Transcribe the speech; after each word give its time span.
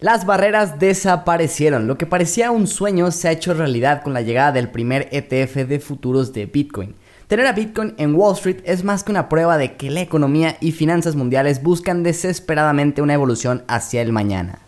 Las 0.00 0.26
barreras 0.26 0.78
desaparecieron. 0.78 1.88
Lo 1.88 1.98
que 1.98 2.06
parecía 2.06 2.52
un 2.52 2.68
sueño 2.68 3.10
se 3.10 3.26
ha 3.26 3.32
hecho 3.32 3.52
realidad 3.52 4.04
con 4.04 4.12
la 4.12 4.22
llegada 4.22 4.52
del 4.52 4.70
primer 4.70 5.08
ETF 5.10 5.66
de 5.66 5.80
futuros 5.80 6.32
de 6.32 6.46
Bitcoin. 6.46 6.94
Tener 7.26 7.48
a 7.48 7.52
Bitcoin 7.52 7.96
en 7.98 8.14
Wall 8.14 8.36
Street 8.36 8.60
es 8.62 8.84
más 8.84 9.02
que 9.02 9.10
una 9.10 9.28
prueba 9.28 9.58
de 9.58 9.76
que 9.76 9.90
la 9.90 10.00
economía 10.00 10.56
y 10.60 10.70
finanzas 10.70 11.16
mundiales 11.16 11.64
buscan 11.64 12.04
desesperadamente 12.04 13.02
una 13.02 13.14
evolución 13.14 13.64
hacia 13.66 14.00
el 14.00 14.12
mañana. 14.12 14.60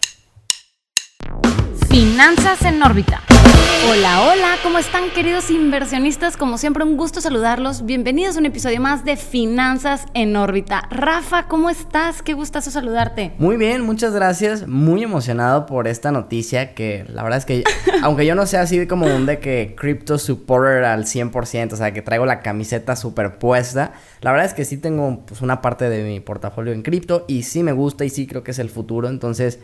Finanzas 1.88 2.62
en 2.62 2.83
órbita. 2.83 3.22
Hola, 3.88 4.28
hola, 4.28 4.56
¿cómo 4.62 4.78
están 4.78 5.10
queridos 5.10 5.51
inversionistas? 5.51 6.37
Como 6.37 6.58
siempre, 6.58 6.85
un 6.85 6.99
gusto 6.99 7.22
saludarlos. 7.22 7.87
Bienvenidos 7.87 8.37
a 8.37 8.40
un 8.40 8.47
episodio 8.47 8.79
más 8.79 9.06
de 9.06 9.17
Finanzas 9.17 10.04
en 10.12 10.37
órbita. 10.37 10.87
Rafa, 10.90 11.49
¿cómo 11.49 11.71
estás? 11.71 12.21
Qué 12.21 12.35
gustazo 12.35 12.71
saludarte. 12.71 13.33
Muy 13.38 13.56
bien, 13.56 13.80
muchas 13.80 14.12
gracias. 14.12 14.69
Muy 14.69 15.03
emocionado 15.03 15.65
por 15.65 15.88
esta 15.88 16.12
noticia 16.12 16.75
que 16.75 17.06
la 17.09 17.23
verdad 17.23 17.39
es 17.39 17.47
que, 17.47 17.65
aunque 18.03 18.27
yo 18.27 18.34
no 18.34 18.45
sea 18.45 18.61
así 18.61 18.87
como 18.87 19.06
un 19.06 19.25
de 19.25 19.39
que 19.39 19.75
crypto 19.77 20.19
supporter 20.19 20.84
al 20.84 21.06
100%, 21.06 21.73
o 21.73 21.77
sea, 21.77 21.95
que 21.95 22.03
traigo 22.03 22.27
la 22.27 22.41
camiseta 22.41 22.97
superpuesta, 22.97 23.95
la 24.20 24.31
verdad 24.31 24.47
es 24.47 24.55
que 24.55 24.67
sí 24.67 24.77
tengo 24.77 25.25
pues, 25.27 25.41
una 25.41 25.62
parte 25.62 25.89
de 25.89 26.05
mi 26.05 26.20
portafolio 26.20 26.75
en 26.75 26.83
cripto 26.83 27.25
y 27.28 27.45
sí 27.45 27.62
me 27.62 27.73
gusta 27.73 28.05
y 28.05 28.11
sí 28.11 28.27
creo 28.27 28.45
que 28.45 28.51
es 28.51 28.59
el 28.59 28.69
futuro. 28.69 29.09
Entonces, 29.09 29.59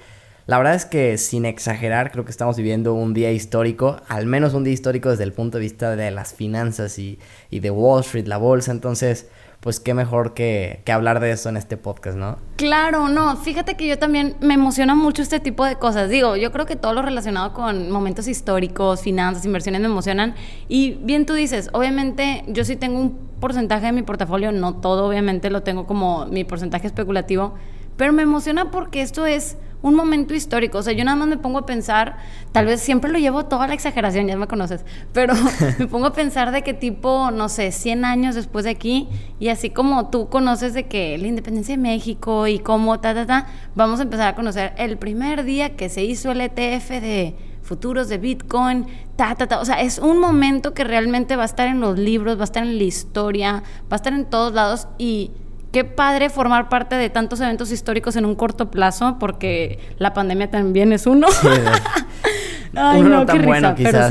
la 0.46 0.58
verdad 0.58 0.74
es 0.74 0.84
que 0.84 1.18
sin 1.18 1.44
exagerar, 1.44 2.12
creo 2.12 2.24
que 2.24 2.30
estamos 2.30 2.56
viviendo 2.56 2.94
un 2.94 3.14
día 3.14 3.32
histórico, 3.32 3.96
al 4.06 4.26
menos 4.26 4.54
un 4.54 4.62
día 4.62 4.72
histórico 4.72 5.10
desde 5.10 5.24
el 5.24 5.32
punto 5.32 5.58
de 5.58 5.62
vista 5.62 5.96
de 5.96 6.10
las 6.12 6.34
finanzas 6.34 7.00
y, 7.00 7.18
de 7.50 7.70
Wall 7.70 8.02
Street, 8.02 8.28
la 8.28 8.36
bolsa. 8.36 8.70
Entonces, 8.70 9.28
pues 9.58 9.80
qué 9.80 9.92
mejor 9.92 10.34
que, 10.34 10.82
que, 10.84 10.92
hablar 10.92 11.18
de 11.18 11.32
eso 11.32 11.48
en 11.48 11.56
este 11.56 11.76
podcast, 11.76 12.16
¿no? 12.16 12.38
Claro, 12.54 13.08
no, 13.08 13.36
fíjate 13.36 13.74
que 13.74 13.88
yo 13.88 13.98
también 13.98 14.36
me 14.40 14.54
emociona 14.54 14.94
mucho 14.94 15.20
este 15.20 15.40
tipo 15.40 15.64
de 15.64 15.74
cosas. 15.76 16.08
Digo, 16.08 16.36
yo 16.36 16.52
creo 16.52 16.64
que 16.64 16.76
todo 16.76 16.94
lo 16.94 17.02
relacionado 17.02 17.52
con 17.52 17.90
momentos 17.90 18.28
históricos, 18.28 19.00
finanzas, 19.00 19.44
inversiones 19.44 19.80
me 19.80 19.88
emocionan. 19.88 20.36
Y 20.68 20.92
bien 21.02 21.26
tú 21.26 21.34
dices, 21.34 21.70
obviamente 21.72 22.44
yo 22.46 22.64
sí 22.64 22.76
tengo 22.76 23.00
un 23.00 23.18
porcentaje 23.40 23.86
de 23.86 23.92
mi 23.92 24.02
portafolio, 24.02 24.52
no 24.52 24.76
todo, 24.76 25.08
obviamente 25.08 25.50
lo 25.50 25.64
tengo 25.64 25.86
como 25.88 26.26
mi 26.26 26.44
porcentaje 26.44 26.86
especulativo, 26.86 27.54
pero 27.96 28.12
me 28.12 28.22
emociona 28.22 28.70
porque 28.70 29.02
esto 29.02 29.26
es 29.26 29.56
un 29.82 29.94
momento 29.94 30.34
histórico. 30.34 30.78
O 30.78 30.82
sea, 30.82 30.92
yo 30.92 31.04
nada 31.04 31.16
más 31.16 31.28
me 31.28 31.36
pongo 31.36 31.58
a 31.58 31.66
pensar, 31.66 32.16
tal 32.52 32.66
vez 32.66 32.80
siempre 32.80 33.10
lo 33.10 33.18
llevo 33.18 33.46
toda 33.46 33.66
la 33.66 33.74
exageración, 33.74 34.26
ya 34.26 34.36
me 34.36 34.46
conoces, 34.46 34.84
pero 35.12 35.34
me 35.78 35.86
pongo 35.86 36.06
a 36.06 36.12
pensar 36.12 36.52
de 36.52 36.62
qué 36.62 36.74
tipo, 36.74 37.30
no 37.30 37.48
sé, 37.48 37.72
100 37.72 38.04
años 38.04 38.34
después 38.34 38.64
de 38.64 38.70
aquí, 38.70 39.08
y 39.38 39.48
así 39.48 39.70
como 39.70 40.10
tú 40.10 40.28
conoces 40.28 40.74
de 40.74 40.86
que 40.86 41.18
la 41.18 41.26
independencia 41.26 41.76
de 41.76 41.82
México 41.82 42.46
y 42.46 42.58
cómo, 42.58 43.00
ta, 43.00 43.14
ta, 43.14 43.26
ta, 43.26 43.46
vamos 43.74 44.00
a 44.00 44.04
empezar 44.04 44.28
a 44.28 44.34
conocer 44.34 44.72
el 44.78 44.96
primer 44.98 45.44
día 45.44 45.76
que 45.76 45.88
se 45.88 46.04
hizo 46.04 46.32
el 46.32 46.40
ETF 46.40 46.90
de 46.90 47.36
futuros 47.66 48.08
de 48.08 48.18
Bitcoin, 48.18 48.86
ta, 49.16 49.34
ta, 49.34 49.46
ta. 49.46 49.60
O 49.60 49.64
sea, 49.64 49.80
es 49.82 49.98
un 49.98 50.18
momento 50.18 50.72
que 50.72 50.84
realmente 50.84 51.36
va 51.36 51.42
a 51.42 51.46
estar 51.46 51.68
en 51.68 51.80
los 51.80 51.98
libros, 51.98 52.38
va 52.38 52.42
a 52.42 52.44
estar 52.44 52.62
en 52.62 52.78
la 52.78 52.84
historia, 52.84 53.62
va 53.82 53.92
a 53.92 53.96
estar 53.96 54.12
en 54.12 54.24
todos 54.24 54.54
lados 54.54 54.88
y 54.98 55.32
qué 55.76 55.84
padre 55.84 56.30
formar 56.30 56.70
parte 56.70 56.94
de 56.94 57.10
tantos 57.10 57.38
eventos 57.42 57.70
históricos 57.70 58.16
en 58.16 58.24
un 58.24 58.34
corto 58.34 58.70
plazo, 58.70 59.18
porque 59.20 59.78
la 59.98 60.14
pandemia 60.14 60.50
también 60.50 60.90
es 60.94 61.06
uno. 61.06 61.28
Sí, 61.30 61.48
Ay, 62.74 63.02
uno 63.02 63.10
no, 63.10 63.26
tan 63.26 63.44
bueno 63.44 63.74
quizás, 63.74 64.10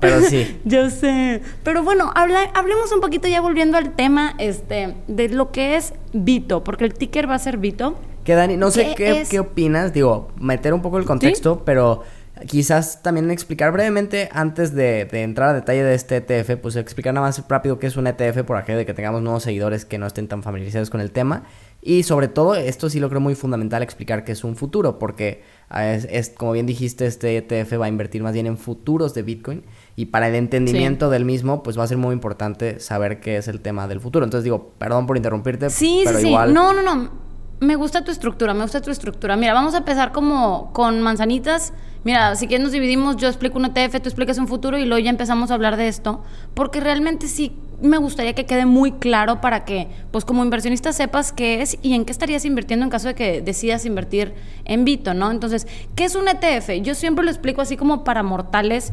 pero 0.00 0.20
sí. 0.20 0.60
Yo 0.64 0.88
sé. 0.88 1.42
Pero 1.64 1.82
bueno, 1.82 2.12
hablemos 2.14 2.92
un 2.92 3.00
poquito 3.00 3.26
ya 3.26 3.40
volviendo 3.40 3.76
al 3.76 3.90
tema 3.96 4.34
este, 4.38 4.94
de 5.08 5.28
lo 5.30 5.50
que 5.50 5.74
es 5.74 5.94
Vito, 6.12 6.62
porque 6.62 6.84
el 6.84 6.94
ticker 6.94 7.28
va 7.28 7.34
a 7.34 7.40
ser 7.40 7.56
Vito. 7.58 7.96
Que 8.22 8.36
Dani, 8.36 8.56
no 8.56 8.70
sé 8.70 8.94
qué, 8.96 9.24
qué, 9.28 9.40
opinas, 9.40 9.92
digo, 9.92 10.28
meter 10.38 10.72
un 10.74 10.80
poco 10.80 10.98
el 10.98 11.06
contexto, 11.06 11.64
pero 11.64 12.04
quizás 12.46 13.02
también 13.02 13.30
explicar 13.30 13.72
brevemente, 13.72 14.28
antes 14.32 14.74
de, 14.74 15.08
entrar 15.12 15.50
a 15.50 15.54
detalle 15.54 15.82
de 15.82 15.94
este 15.94 16.16
ETF, 16.16 16.56
pues 16.60 16.76
explicar 16.76 17.14
nada 17.14 17.26
más 17.26 17.42
rápido 17.48 17.78
qué 17.78 17.86
es 17.86 17.96
un 17.96 18.06
ETF 18.06 18.42
por 18.44 18.56
aquello 18.56 18.78
de 18.78 18.86
que 18.86 18.94
tengamos 18.94 19.22
nuevos 19.22 19.42
seguidores 19.42 19.84
que 19.84 19.98
no 19.98 20.06
estén 20.06 20.28
tan 20.28 20.42
familiarizados 20.42 20.90
con 20.90 21.00
el 21.00 21.10
tema. 21.10 21.44
Y 21.82 22.02
sobre 22.02 22.28
todo, 22.28 22.54
esto 22.54 22.90
sí 22.90 23.00
lo 23.00 23.08
creo 23.08 23.20
muy 23.20 23.34
fundamental 23.34 23.82
explicar 23.82 24.24
qué 24.24 24.32
es 24.32 24.44
un 24.44 24.54
futuro, 24.54 24.98
porque 24.98 25.42
ah, 25.70 25.86
es, 25.92 26.30
como 26.30 26.52
bien 26.52 26.66
dijiste, 26.66 27.06
este 27.06 27.36
ETF 27.36 27.80
va 27.80 27.86
a 27.86 27.88
invertir 27.88 28.22
más 28.22 28.34
bien 28.34 28.46
en 28.46 28.58
futuros 28.58 29.14
de 29.14 29.22
Bitcoin 29.22 29.62
y 29.96 30.06
para 30.06 30.28
el 30.28 30.34
entendimiento 30.34 31.08
del 31.08 31.24
mismo, 31.24 31.62
pues 31.62 31.78
va 31.78 31.84
a 31.84 31.86
ser 31.86 31.96
muy 31.96 32.12
importante 32.12 32.80
saber 32.80 33.20
qué 33.20 33.38
es 33.38 33.48
el 33.48 33.60
tema 33.60 33.88
del 33.88 34.00
futuro. 34.00 34.24
Entonces 34.24 34.44
digo, 34.44 34.72
perdón 34.76 35.06
por 35.06 35.16
interrumpirte, 35.16 35.70
sí, 35.70 36.02
pero 36.04 36.18
sí, 36.18 36.28
igual... 36.28 36.48
Sí. 36.48 36.54
No, 36.54 36.74
no, 36.74 36.82
no 36.82 37.30
me 37.60 37.76
gusta 37.76 38.02
tu 38.04 38.10
estructura, 38.10 38.54
me 38.54 38.62
gusta 38.62 38.80
tu 38.80 38.90
estructura. 38.90 39.36
Mira, 39.36 39.52
vamos 39.52 39.74
a 39.74 39.78
empezar 39.78 40.12
como 40.12 40.72
con 40.72 41.00
manzanitas. 41.02 41.72
Mira, 42.02 42.34
si 42.34 42.46
quieres 42.46 42.64
nos 42.64 42.72
dividimos, 42.72 43.16
yo 43.16 43.28
explico 43.28 43.58
un 43.58 43.66
ETF, 43.66 44.00
tú 44.00 44.08
explicas 44.08 44.38
un 44.38 44.48
futuro 44.48 44.78
y 44.78 44.86
luego 44.86 45.04
ya 45.04 45.10
empezamos 45.10 45.50
a 45.50 45.54
hablar 45.54 45.76
de 45.76 45.88
esto, 45.88 46.22
porque 46.54 46.80
realmente 46.80 47.28
sí 47.28 47.52
me 47.82 47.98
gustaría 47.98 48.34
que 48.34 48.46
quede 48.46 48.64
muy 48.66 48.92
claro 48.92 49.40
para 49.40 49.64
que, 49.64 49.88
pues 50.10 50.24
como 50.24 50.42
inversionista 50.42 50.92
sepas 50.92 51.32
qué 51.32 51.62
es 51.62 51.78
y 51.82 51.94
en 51.94 52.04
qué 52.04 52.12
estarías 52.12 52.44
invirtiendo 52.44 52.84
en 52.84 52.90
caso 52.90 53.08
de 53.08 53.14
que 53.14 53.42
decidas 53.42 53.84
invertir 53.84 54.34
en 54.64 54.84
Vito, 54.84 55.12
¿no? 55.14 55.30
Entonces, 55.30 55.66
¿qué 55.94 56.04
es 56.04 56.14
un 56.14 56.26
ETF? 56.28 56.82
Yo 56.82 56.94
siempre 56.94 57.24
lo 57.24 57.30
explico 57.30 57.60
así 57.60 57.76
como 57.76 58.04
para 58.04 58.22
mortales. 58.22 58.92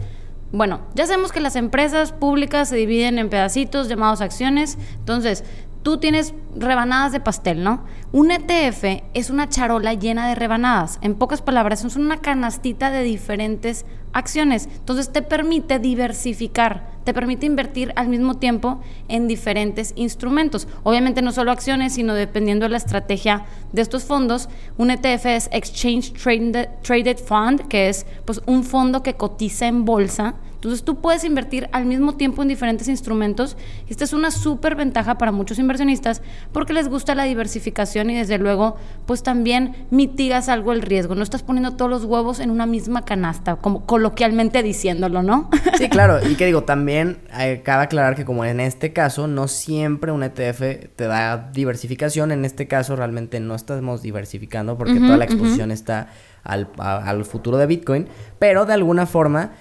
Bueno, 0.52 0.82
ya 0.96 1.06
sabemos 1.06 1.34
que 1.34 1.42
las 1.42 1.58
empresas 1.58 2.14
públicas 2.14 2.70
se 2.70 2.78
dividen 2.78 3.20
en 3.20 3.30
pedacitos 3.30 3.90
llamados 3.90 4.22
acciones. 4.22 4.78
Entonces, 5.00 5.44
tú 5.88 6.00
tienes 6.00 6.34
rebanadas 6.54 7.14
de 7.14 7.22
pastel, 7.22 7.64
¿no? 7.64 7.86
Un 8.12 8.30
ETF 8.30 9.04
es 9.14 9.30
una 9.30 9.48
charola 9.48 9.94
llena 9.94 10.28
de 10.28 10.36
rebanadas. 10.36 11.00
En 11.02 11.16
pocas 11.16 11.42
palabras, 11.42 11.86
es 11.86 11.96
una 11.96 12.18
canastita 12.18 12.92
de 12.92 13.04
diferentes 13.04 13.86
acciones. 14.12 14.68
Entonces 14.80 15.14
te 15.14 15.22
permite 15.22 15.80
diversificar, 15.80 16.90
te 17.06 17.14
permite 17.14 17.46
invertir 17.46 17.94
al 17.96 18.10
mismo 18.10 18.36
tiempo 18.36 18.82
en 19.08 19.30
diferentes 19.30 19.94
instrumentos. 19.96 20.68
Obviamente 20.84 21.22
no 21.22 21.32
solo 21.32 21.54
acciones, 21.54 21.94
sino 21.94 22.16
dependiendo 22.16 22.66
de 22.66 22.72
la 22.72 22.78
estrategia 22.80 23.46
de 23.72 23.82
estos 23.82 24.04
fondos. 24.04 24.50
Un 24.78 24.92
ETF 24.92 25.26
es 25.28 25.50
Exchange 25.54 26.12
Traded, 26.82 27.18
Fund, 27.18 27.66
que 27.70 27.88
es 27.88 28.06
pues, 28.26 28.42
un 28.46 28.66
fondo 28.66 29.04
que 29.04 29.14
cotiza 29.14 29.68
en 29.68 29.86
bolsa 29.86 30.36
entonces 30.68 30.84
tú 30.84 31.00
puedes 31.00 31.24
invertir 31.24 31.70
al 31.72 31.86
mismo 31.86 32.16
tiempo 32.18 32.42
en 32.42 32.50
diferentes 32.50 32.90
instrumentos. 32.90 33.56
Esta 33.88 34.04
es 34.04 34.12
una 34.12 34.32
súper 34.32 34.76
ventaja 34.76 35.18
para 35.18 35.32
muchos 35.32 35.60
inversionistas 35.60 36.22
porque 36.52 36.74
les 36.74 36.90
gusta 36.90 37.16
la 37.16 37.24
diversificación 37.24 38.10
y 38.10 38.16
desde 38.18 38.38
luego 38.38 38.76
pues 39.06 39.24
también 39.24 39.88
mitigas 39.92 40.50
algo 40.50 40.74
el 40.74 40.82
riesgo. 40.82 41.16
No 41.16 41.24
estás 41.24 41.42
poniendo 41.42 41.78
todos 41.78 41.90
los 41.90 42.04
huevos 42.04 42.42
en 42.42 42.52
una 42.52 42.66
misma 42.66 43.06
canasta, 43.06 43.56
como 43.56 43.86
coloquialmente 43.86 44.62
diciéndolo, 44.62 45.24
¿no? 45.24 45.50
Sí, 45.78 45.88
claro. 45.90 46.20
Y 46.28 46.36
que 46.36 46.46
digo, 46.46 46.64
también 46.64 47.20
eh, 47.40 47.62
cabe 47.64 47.84
aclarar 47.84 48.16
que 48.16 48.26
como 48.26 48.44
en 48.44 48.60
este 48.60 48.92
caso 48.92 49.28
no 49.28 49.48
siempre 49.48 50.12
un 50.12 50.24
ETF 50.24 50.90
te 50.98 51.08
da 51.08 51.50
diversificación. 51.54 52.34
En 52.34 52.44
este 52.44 52.68
caso 52.68 52.98
realmente 52.98 53.40
no 53.40 53.56
estamos 53.56 54.02
diversificando 54.02 54.78
porque 54.78 55.00
toda 55.00 55.16
la 55.16 55.24
exposición 55.24 55.72
está 55.72 56.10
al, 56.44 57.26
futuro 57.26 57.58
de 57.58 57.66
Bitcoin, 57.66 58.08
pero 58.40 58.66
de 58.66 58.74
alguna 58.74 59.06
forma 59.06 59.52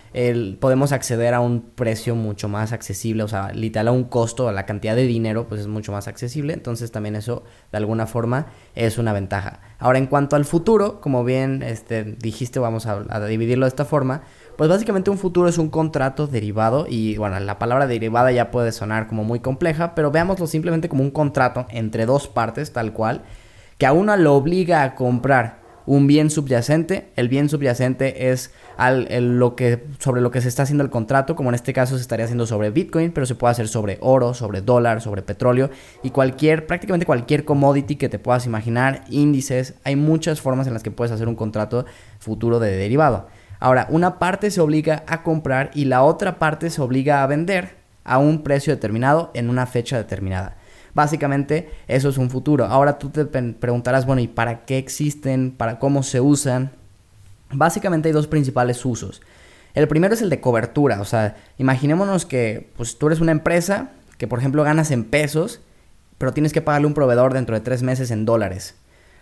podemos 0.60 0.92
acceder 0.92 1.34
a 1.34 1.40
un 1.40 1.62
precio 1.62 2.14
mucho 2.14 2.48
más 2.48 2.72
accesible, 2.72 3.22
o 3.22 3.28
sea, 3.28 3.52
literal 3.52 3.88
a 3.88 3.92
un 3.92 4.04
costo, 4.04 4.48
a 4.48 4.52
la 4.52 4.66
cantidad 4.66 4.94
de 4.94 5.06
dinero, 5.06 5.48
pues 5.48 5.60
es 5.62 5.66
mucho 5.66 5.92
más 5.92 6.08
accesible, 6.08 6.52
entonces 6.52 6.92
también 6.92 7.16
eso 7.16 7.44
de 7.72 7.78
alguna 7.78 8.06
forma 8.06 8.46
es 8.74 8.98
una 8.98 9.12
ventaja. 9.12 9.60
Ahora, 9.78 9.98
en 9.98 10.06
cuanto 10.06 10.36
al 10.36 10.44
futuro, 10.44 11.00
como 11.00 11.24
bien 11.24 11.62
este, 11.62 12.04
dijiste, 12.04 12.58
vamos 12.58 12.86
a, 12.86 13.04
a 13.08 13.24
dividirlo 13.26 13.66
de 13.66 13.70
esta 13.70 13.84
forma, 13.84 14.22
pues 14.56 14.70
básicamente 14.70 15.10
un 15.10 15.18
futuro 15.18 15.48
es 15.48 15.58
un 15.58 15.68
contrato 15.68 16.26
derivado 16.26 16.86
y 16.88 17.16
bueno, 17.18 17.38
la 17.40 17.58
palabra 17.58 17.86
derivada 17.86 18.32
ya 18.32 18.50
puede 18.50 18.72
sonar 18.72 19.06
como 19.06 19.22
muy 19.22 19.40
compleja, 19.40 19.94
pero 19.94 20.10
veámoslo 20.10 20.46
simplemente 20.46 20.88
como 20.88 21.02
un 21.02 21.10
contrato 21.10 21.66
entre 21.70 22.06
dos 22.06 22.28
partes 22.28 22.72
tal 22.72 22.92
cual, 22.92 23.22
que 23.76 23.86
a 23.86 23.92
una 23.92 24.16
lo 24.16 24.34
obliga 24.34 24.82
a 24.82 24.94
comprar 24.94 25.65
un 25.86 26.06
bien 26.06 26.30
subyacente. 26.30 27.08
El 27.16 27.28
bien 27.28 27.48
subyacente 27.48 28.30
es 28.30 28.50
lo 28.78 29.56
que, 29.56 29.84
sobre 29.98 30.20
lo 30.20 30.30
que 30.30 30.40
se 30.40 30.48
está 30.48 30.64
haciendo 30.64 30.84
el 30.84 30.90
contrato, 30.90 31.36
como 31.36 31.50
en 31.50 31.54
este 31.54 31.72
caso 31.72 31.96
se 31.96 32.02
estaría 32.02 32.24
haciendo 32.24 32.46
sobre 32.46 32.70
Bitcoin, 32.70 33.12
pero 33.12 33.26
se 33.26 33.34
puede 33.34 33.52
hacer 33.52 33.68
sobre 33.68 33.98
oro, 34.00 34.34
sobre 34.34 34.60
dólar, 34.60 35.00
sobre 35.00 35.22
petróleo 35.22 35.70
y 36.02 36.10
cualquier, 36.10 36.66
prácticamente 36.66 37.06
cualquier 37.06 37.44
commodity 37.44 37.96
que 37.96 38.08
te 38.08 38.18
puedas 38.18 38.46
imaginar, 38.46 39.04
índices. 39.08 39.74
Hay 39.84 39.96
muchas 39.96 40.40
formas 40.40 40.66
en 40.66 40.74
las 40.74 40.82
que 40.82 40.90
puedes 40.90 41.12
hacer 41.12 41.28
un 41.28 41.36
contrato 41.36 41.86
futuro 42.18 42.58
de 42.58 42.76
derivado. 42.76 43.28
Ahora, 43.58 43.86
una 43.88 44.18
parte 44.18 44.50
se 44.50 44.60
obliga 44.60 45.04
a 45.06 45.22
comprar 45.22 45.70
y 45.72 45.86
la 45.86 46.02
otra 46.02 46.38
parte 46.38 46.68
se 46.68 46.82
obliga 46.82 47.22
a 47.22 47.26
vender 47.26 47.76
a 48.04 48.18
un 48.18 48.42
precio 48.42 48.74
determinado 48.74 49.30
en 49.34 49.48
una 49.48 49.66
fecha 49.66 49.96
determinada. 49.96 50.56
Básicamente 50.96 51.68
eso 51.88 52.08
es 52.08 52.16
un 52.16 52.30
futuro. 52.30 52.64
Ahora 52.64 52.98
tú 52.98 53.10
te 53.10 53.26
preguntarás, 53.26 54.06
bueno, 54.06 54.22
¿y 54.22 54.28
para 54.28 54.64
qué 54.64 54.78
existen? 54.78 55.50
¿Para 55.50 55.78
cómo 55.78 56.02
se 56.02 56.22
usan? 56.22 56.70
Básicamente 57.52 58.08
hay 58.08 58.14
dos 58.14 58.26
principales 58.26 58.82
usos. 58.82 59.20
El 59.74 59.88
primero 59.88 60.14
es 60.14 60.22
el 60.22 60.30
de 60.30 60.40
cobertura, 60.40 61.02
o 61.02 61.04
sea, 61.04 61.36
imaginémonos 61.58 62.24
que 62.24 62.70
pues, 62.78 62.96
tú 62.96 63.08
eres 63.08 63.20
una 63.20 63.32
empresa 63.32 63.90
que 64.16 64.26
por 64.26 64.38
ejemplo 64.38 64.64
ganas 64.64 64.90
en 64.90 65.04
pesos, 65.04 65.60
pero 66.16 66.32
tienes 66.32 66.54
que 66.54 66.62
pagarle 66.62 66.86
un 66.86 66.94
proveedor 66.94 67.34
dentro 67.34 67.54
de 67.54 67.60
tres 67.60 67.82
meses 67.82 68.10
en 68.10 68.24
dólares. 68.24 68.74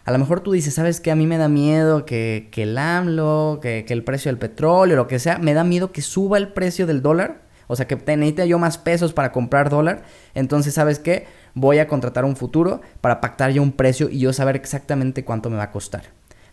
A 0.05 0.13
lo 0.13 0.19
mejor 0.19 0.43
tú 0.43 0.53
dices, 0.53 0.75
¿sabes 0.75 1.01
qué? 1.01 1.11
A 1.11 1.17
mí 1.17 1.27
me 1.27 1.39
da 1.39 1.49
miedo 1.49 2.05
que, 2.05 2.51
que 2.53 2.63
el 2.63 2.79
AMLO, 2.79 3.59
que, 3.61 3.85
que 3.85 3.95
el 3.95 4.05
precio 4.05 4.29
del 4.29 4.39
petróleo, 4.39 4.95
lo 4.95 5.09
que 5.09 5.19
sea, 5.19 5.39
me 5.39 5.55
da 5.55 5.65
miedo 5.65 5.91
que 5.91 6.03
suba 6.03 6.39
el 6.39 6.53
precio 6.53 6.87
del 6.87 7.03
dólar. 7.03 7.43
O 7.67 7.77
sea, 7.77 7.87
que 7.87 7.97
necesite 7.97 8.47
yo 8.47 8.59
más 8.59 8.79
pesos 8.79 9.13
para 9.13 9.33
comprar 9.33 9.71
dólar. 9.71 10.03
Entonces, 10.35 10.75
¿sabes 10.75 10.99
qué? 10.99 11.27
Voy 11.55 11.79
a 11.79 11.89
contratar 11.89 12.25
un 12.25 12.37
futuro 12.37 12.81
para 13.01 13.21
pactar 13.21 13.53
yo 13.53 13.63
un 13.63 13.73
precio 13.73 14.09
y 14.11 14.19
yo 14.19 14.33
saber 14.33 14.57
exactamente 14.57 15.25
cuánto 15.25 15.51
me 15.51 15.57
va 15.57 15.65
a 15.65 15.71
costar. 15.71 16.05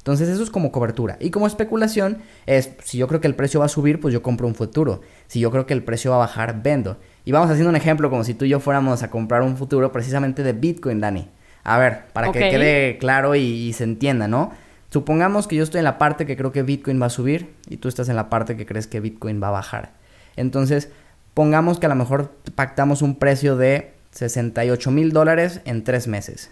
Entonces 0.01 0.30
eso 0.30 0.42
es 0.42 0.50
como 0.50 0.71
cobertura. 0.71 1.18
Y 1.19 1.30
como 1.30 1.45
especulación 1.45 2.18
es, 2.48 2.71
si 2.83 2.98
yo 2.98 3.07
creo 3.07 3.21
que 3.21 3.27
el 3.27 3.36
precio 3.36 3.59
va 3.59 3.68
a 3.68 3.69
subir, 3.69 4.00
pues 4.00 4.12
yo 4.12 4.24
compro 4.24 4.48
un 4.48 4.56
futuro. 4.56 5.01
Si 5.27 5.39
yo 5.39 5.51
creo 5.51 5.68
que 5.68 5.74
el 5.74 5.83
precio 5.83 6.09
va 6.09 6.18
a 6.18 6.19
bajar, 6.21 6.63
vendo. 6.63 6.98
Y 7.24 7.31
vamos 7.31 7.51
haciendo 7.51 7.69
un 7.69 7.75
ejemplo 7.75 8.09
como 8.09 8.24
si 8.24 8.33
tú 8.33 8.45
y 8.45 8.50
yo 8.50 8.59
fuéramos 8.59 9.03
a 9.03 9.12
comprar 9.12 9.44
un 9.44 9.57
futuro 9.57 9.92
precisamente 9.92 10.42
de 10.42 10.53
Bitcoin, 10.53 11.01
Dani. 11.01 11.30
A 11.63 11.77
ver, 11.77 12.06
para 12.13 12.31
que 12.31 12.39
quede 12.39 12.97
claro 12.97 13.36
y, 13.36 13.71
se 13.74 13.83
entienda, 13.83 14.27
¿no? 14.27 14.51
Supongamos 14.89 15.47
que 15.47 15.56
yo 15.56 15.63
estoy 15.63 15.80
en 15.80 15.86
la 15.86 16.00
parte 16.00 16.25
que 16.25 16.36
creo 16.36 16.51
que 16.51 16.63
Bitcoin 16.63 17.00
va 17.00 17.06
a 17.06 17.12
subir 17.12 17.54
y 17.69 17.77
tú 17.77 17.88
estás 17.88 18.09
en 18.09 18.15
la 18.15 18.27
parte 18.27 18.57
que 18.57 18.65
crees 18.65 18.88
que 18.88 19.00
Bitcoin 19.00 19.42
va 19.42 19.50
a 19.50 19.51
bajar. 19.51 19.92
Entonces, 20.36 20.89
pongamos 21.36 21.80
que 21.80 21.86
a 21.86 21.89
lo 21.89 21.95
mejor 21.95 22.33
pactamos 22.56 23.04
un 23.04 23.15
precio 23.19 23.56
de 23.56 23.94
68 24.11 24.91
mil 24.91 25.11
dólares 25.11 25.61
en 25.65 25.83
tres 25.83 26.07
meses. 26.07 26.51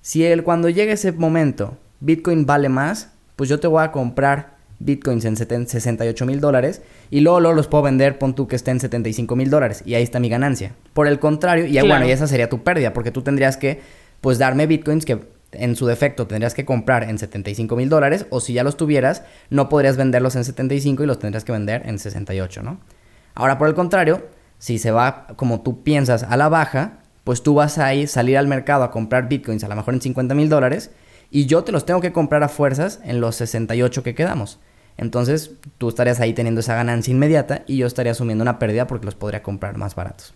Si 0.00 0.24
el, 0.24 0.42
cuando 0.42 0.68
llegue 0.68 0.92
ese 0.92 1.12
momento 1.12 1.76
Bitcoin 2.00 2.46
vale 2.46 2.68
más, 2.68 3.12
pues 3.36 3.50
yo 3.50 3.60
te 3.60 3.66
voy 3.66 3.82
a 3.82 3.92
comprar 3.92 4.58
Bitcoins 4.80 5.24
en 5.24 5.36
68 5.36 6.26
mil 6.26 6.40
dólares 6.40 6.82
y 7.10 7.20
luego, 7.20 7.40
los 7.40 7.66
puedo 7.66 7.82
vender, 7.82 8.18
pon 8.18 8.34
tú 8.34 8.46
que 8.46 8.56
esté 8.56 8.70
en 8.70 8.80
75 8.80 9.34
mil 9.34 9.50
dólares 9.50 9.82
y 9.84 9.94
ahí 9.94 10.02
está 10.02 10.20
mi 10.20 10.28
ganancia. 10.28 10.72
Por 10.92 11.08
el 11.08 11.18
contrario, 11.18 11.66
y 11.66 11.78
bueno, 11.86 12.06
y 12.06 12.10
esa 12.10 12.26
sería 12.26 12.48
tu 12.48 12.62
pérdida 12.62 12.92
porque 12.92 13.10
tú 13.10 13.22
tendrías 13.22 13.56
que, 13.56 13.80
pues, 14.20 14.38
darme 14.38 14.66
Bitcoins 14.66 15.04
que 15.04 15.20
en 15.52 15.76
su 15.76 15.86
defecto 15.86 16.26
tendrías 16.26 16.54
que 16.54 16.64
comprar 16.64 17.04
en 17.04 17.18
75 17.18 17.74
mil 17.74 17.88
dólares 17.88 18.26
o 18.30 18.40
si 18.40 18.52
ya 18.52 18.62
los 18.62 18.76
tuvieras, 18.76 19.24
no 19.50 19.68
podrías 19.68 19.96
venderlos 19.96 20.36
en 20.36 20.44
75 20.44 21.02
y 21.02 21.06
los 21.06 21.18
tendrías 21.18 21.44
que 21.44 21.52
vender 21.52 21.82
en 21.86 21.98
68, 21.98 22.62
¿no? 22.62 22.80
Ahora, 23.34 23.58
por 23.58 23.68
el 23.68 23.74
contrario, 23.74 24.22
si 24.58 24.78
se 24.78 24.90
va 24.90 25.26
como 25.36 25.60
tú 25.60 25.82
piensas 25.82 26.22
a 26.22 26.36
la 26.36 26.48
baja, 26.48 26.98
pues 27.24 27.42
tú 27.42 27.54
vas 27.54 27.78
a 27.78 27.94
ir, 27.94 28.08
salir 28.08 28.38
al 28.38 28.46
mercado 28.46 28.84
a 28.84 28.90
comprar 28.90 29.28
Bitcoins 29.28 29.64
a 29.64 29.68
lo 29.68 29.76
mejor 29.76 29.94
en 29.94 30.00
50 30.00 30.34
mil 30.34 30.48
dólares 30.48 30.90
y 31.30 31.46
yo 31.46 31.62
te 31.64 31.72
los 31.72 31.84
tengo 31.84 32.00
que 32.00 32.12
comprar 32.12 32.42
a 32.42 32.48
fuerzas 32.48 33.00
en 33.04 33.20
los 33.20 33.36
68 33.36 34.02
que 34.02 34.14
quedamos. 34.14 34.58
Entonces 34.96 35.52
tú 35.78 35.88
estarías 35.88 36.20
ahí 36.20 36.32
teniendo 36.32 36.60
esa 36.60 36.74
ganancia 36.74 37.12
inmediata 37.12 37.62
y 37.66 37.76
yo 37.76 37.86
estaría 37.86 38.12
asumiendo 38.12 38.42
una 38.42 38.58
pérdida 38.58 38.86
porque 38.86 39.06
los 39.06 39.14
podría 39.14 39.42
comprar 39.42 39.76
más 39.76 39.94
baratos. 39.94 40.34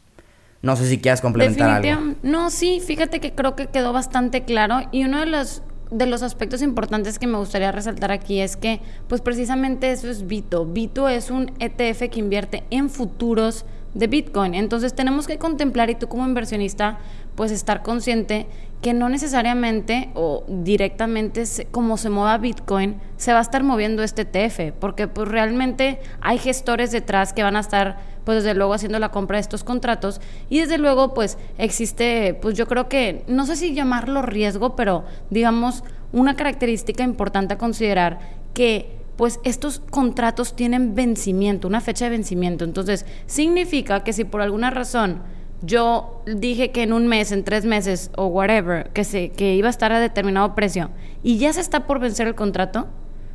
No 0.63 0.77
sé 0.77 0.89
si 0.89 0.99
quieras 0.99 1.21
complementar 1.21 1.71
algo. 1.85 2.15
No, 2.23 2.49
sí, 2.51 2.81
fíjate 2.81 3.19
que 3.21 3.33
creo 3.33 3.57
que 3.57 3.67
quedó 3.67 3.93
bastante 3.93 4.45
claro 4.45 4.83
y 4.93 5.05
uno 5.05 5.19
de 5.19 5.27
los 5.27 5.63
de 5.91 6.07
los 6.07 6.23
aspectos 6.23 6.63
importantes 6.63 7.19
que 7.19 7.27
me 7.27 7.37
gustaría 7.37 7.71
resaltar 7.71 8.13
aquí 8.13 8.41
es 8.41 8.57
que, 8.57 8.81
pues 9.09 9.21
precisamente 9.21 9.93
eso 9.93 10.09
es 10.09 10.27
Vito. 10.27 10.65
Vito 10.65 11.07
es 11.07 11.31
un 11.31 11.53
ETF 11.59 12.09
que 12.11 12.19
invierte 12.19 12.65
en 12.71 12.89
futuros 12.89 13.67
de 13.94 14.06
Bitcoin. 14.06 14.55
Entonces 14.55 14.94
tenemos 14.94 15.27
que 15.27 15.39
contemplar 15.39 15.91
y 15.91 15.94
tú 15.94 16.09
como 16.09 16.27
inversionista, 16.27 16.99
pues 17.35 17.50
estar 17.50 17.83
consciente 17.83 18.47
que 18.83 18.94
no 18.94 19.09
necesariamente 19.09 20.11
o 20.15 20.44
directamente 20.49 21.44
como 21.71 21.97
se 21.97 22.11
mueva 22.11 22.37
Bitcoin, 22.39 23.00
se 23.17 23.33
va 23.33 23.39
a 23.39 23.43
estar 23.43 23.62
moviendo 23.62 24.03
este 24.03 24.23
ETF, 24.23 24.75
porque 24.79 25.06
pues 25.06 25.29
realmente 25.29 26.00
hay 26.21 26.39
gestores 26.39 26.91
detrás 26.91 27.33
que 27.33 27.44
van 27.44 27.55
a 27.56 27.61
estar 27.61 27.99
pues 28.25 28.43
desde 28.43 28.55
luego 28.55 28.75
haciendo 28.75 28.99
la 28.99 29.11
compra 29.11 29.37
de 29.37 29.43
estos 29.43 29.65
contratos 29.65 30.21
y 30.49 30.61
desde 30.61 30.79
luego 30.79 31.15
pues 31.15 31.38
existe 31.59 32.35
pues 32.41 32.56
yo 32.56 32.67
creo 32.67 32.88
que 32.88 33.25
no 33.29 33.47
sé 33.47 33.56
si 33.56 33.73
llamarlo 33.73 34.23
riesgo, 34.23 34.75
pero 34.75 35.05
digamos 35.31 35.85
una 36.12 36.35
característica 36.35 37.05
importante 37.05 37.55
a 37.55 37.59
considerar 37.59 38.19
que 38.53 39.01
pues 39.23 39.39
estos 39.45 39.79
contratos 39.79 40.57
tienen 40.57 40.97
vencimiento, 40.97 41.69
una 41.69 41.81
fecha 41.81 42.07
de 42.07 42.11
vencimiento. 42.11 42.65
Entonces, 42.65 43.07
significa 43.27 44.03
que 44.03 44.13
si 44.13 44.25
por 44.25 44.41
alguna 44.41 44.71
razón 44.71 45.23
yo 45.61 46.25
dije 46.27 46.73
que 46.73 46.83
en 46.83 46.93
un 46.93 47.07
mes, 47.07 47.31
en 47.31 47.45
tres 47.45 47.65
meses 47.65 48.11
o 48.17 48.27
whatever, 48.27 48.91
que, 48.91 49.05
se, 49.05 49.29
que 49.29 49.55
iba 49.55 49.69
a 49.69 49.71
estar 49.71 49.93
a 49.93 50.01
determinado 50.01 50.57
precio 50.57 50.91
y 51.23 51.39
ya 51.39 51.53
se 51.53 51.61
está 51.61 51.87
por 51.87 52.01
vencer 52.01 52.27
el 52.27 52.35
contrato, 52.35 52.89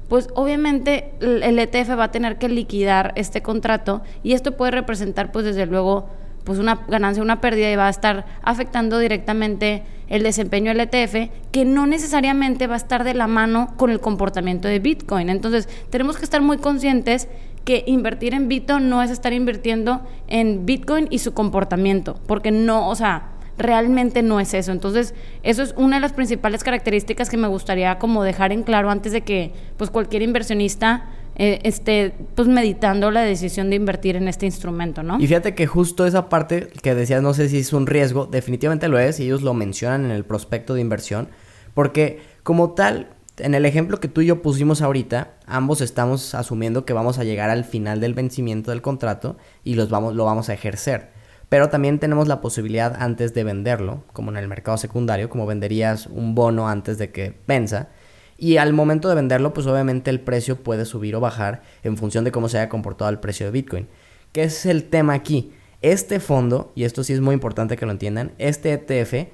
pues 0.09 0.27
obviamente 0.35 1.13
el 1.21 1.57
ETF 1.57 1.97
va 1.97 2.03
a 2.03 2.11
tener 2.11 2.37
que 2.37 2.49
liquidar 2.49 3.13
este 3.15 3.41
contrato 3.41 4.01
y 4.23 4.33
esto 4.33 4.57
puede 4.57 4.71
representar 4.71 5.31
pues 5.31 5.45
desde 5.45 5.67
luego 5.67 6.09
pues 6.43 6.59
una 6.59 6.81
ganancia, 6.89 7.23
una 7.23 7.39
pérdida 7.39 7.71
y 7.71 7.77
va 7.77 7.87
a 7.87 7.91
estar 7.91 8.25
afectando 8.43 8.99
directamente 8.99 9.83
el 10.09 10.23
desempeño 10.23 10.73
del 10.73 10.81
ETF, 10.81 11.29
que 11.51 11.65
no 11.65 11.85
necesariamente 11.85 12.67
va 12.67 12.75
a 12.75 12.77
estar 12.77 13.03
de 13.03 13.13
la 13.13 13.27
mano 13.27 13.73
con 13.77 13.89
el 13.89 13.99
comportamiento 13.99 14.67
de 14.67 14.79
Bitcoin. 14.79 15.29
Entonces, 15.29 15.67
tenemos 15.89 16.17
que 16.17 16.23
estar 16.23 16.41
muy 16.41 16.57
conscientes 16.57 17.27
que 17.65 17.83
invertir 17.85 18.33
en 18.33 18.47
Bitcoin 18.47 18.87
no 18.87 19.03
es 19.03 19.11
estar 19.11 19.33
invirtiendo 19.33 20.01
en 20.27 20.65
Bitcoin 20.65 21.09
y 21.11 21.19
su 21.19 21.33
comportamiento, 21.33 22.17
porque 22.25 22.49
no, 22.49 22.87
o 22.87 22.95
sea, 22.95 23.31
realmente 23.57 24.21
no 24.21 24.39
es 24.39 24.53
eso. 24.53 24.71
Entonces, 24.71 25.13
eso 25.43 25.63
es 25.63 25.73
una 25.75 25.97
de 25.97 26.01
las 26.01 26.13
principales 26.13 26.63
características 26.63 27.29
que 27.29 27.35
me 27.35 27.49
gustaría 27.49 27.99
como 27.99 28.23
dejar 28.23 28.53
en 28.53 28.63
claro 28.63 28.89
antes 28.89 29.11
de 29.11 29.21
que 29.21 29.51
pues 29.75 29.89
cualquier 29.89 30.21
inversionista 30.21 31.05
eh, 31.39 31.59
esté 31.63 32.15
pues 32.33 32.47
meditando 32.47 33.11
la 33.11 33.21
decisión 33.21 33.69
de 33.69 33.75
invertir 33.75 34.15
en 34.15 34.27
este 34.27 34.47
instrumento, 34.47 35.03
¿no? 35.03 35.19
Y 35.19 35.27
fíjate 35.27 35.53
que 35.53 35.67
justo 35.67 36.07
esa 36.07 36.29
parte 36.29 36.69
que 36.81 36.95
decías, 36.95 37.21
no 37.21 37.35
sé 37.35 37.47
si 37.47 37.59
es 37.59 37.73
un 37.73 37.85
riesgo, 37.85 38.25
definitivamente 38.25 38.87
lo 38.87 38.97
es 38.97 39.19
y 39.19 39.25
ellos 39.25 39.43
lo 39.43 39.53
mencionan 39.53 40.05
en 40.05 40.11
el 40.11 40.25
prospecto 40.25 40.73
de 40.73 40.81
inversión, 40.81 41.29
porque 41.75 42.21
como 42.41 42.71
tal, 42.71 43.09
en 43.37 43.53
el 43.53 43.65
ejemplo 43.65 43.99
que 43.99 44.07
tú 44.07 44.21
y 44.21 44.25
yo 44.25 44.41
pusimos 44.41 44.81
ahorita, 44.81 45.35
ambos 45.45 45.81
estamos 45.81 46.33
asumiendo 46.33 46.85
que 46.85 46.93
vamos 46.93 47.19
a 47.19 47.23
llegar 47.23 47.51
al 47.51 47.65
final 47.65 47.99
del 47.99 48.15
vencimiento 48.15 48.71
del 48.71 48.81
contrato 48.81 49.37
y 49.63 49.75
los 49.75 49.91
vamos, 49.91 50.15
lo 50.15 50.25
vamos 50.25 50.49
a 50.49 50.55
ejercer. 50.55 51.11
Pero 51.49 51.69
también 51.69 51.99
tenemos 51.99 52.27
la 52.27 52.41
posibilidad 52.41 52.95
antes 52.99 53.35
de 53.35 53.43
venderlo, 53.43 54.03
como 54.11 54.31
en 54.31 54.37
el 54.37 54.47
mercado 54.47 54.77
secundario, 54.77 55.29
como 55.29 55.45
venderías 55.45 56.07
un 56.07 56.33
bono 56.33 56.67
antes 56.67 56.97
de 56.97 57.11
que 57.11 57.35
venza. 57.47 57.89
Y 58.37 58.57
al 58.57 58.73
momento 58.73 59.09
de 59.09 59.15
venderlo, 59.15 59.53
pues 59.53 59.65
obviamente 59.67 60.09
el 60.09 60.19
precio 60.19 60.57
puede 60.57 60.85
subir 60.85 61.15
o 61.15 61.19
bajar 61.19 61.63
en 61.83 61.97
función 61.97 62.23
de 62.23 62.31
cómo 62.31 62.49
se 62.49 62.57
haya 62.57 62.69
comportado 62.69 63.09
el 63.09 63.19
precio 63.19 63.45
de 63.45 63.51
Bitcoin. 63.51 63.87
¿Qué 64.31 64.43
es 64.43 64.65
el 64.65 64.83
tema 64.85 65.13
aquí? 65.13 65.53
Este 65.81 66.19
fondo, 66.19 66.71
y 66.75 66.83
esto 66.83 67.03
sí 67.03 67.13
es 67.13 67.21
muy 67.21 67.33
importante 67.33 67.77
que 67.77 67.85
lo 67.85 67.91
entiendan, 67.91 68.33
este 68.37 68.73
ETF 68.73 69.29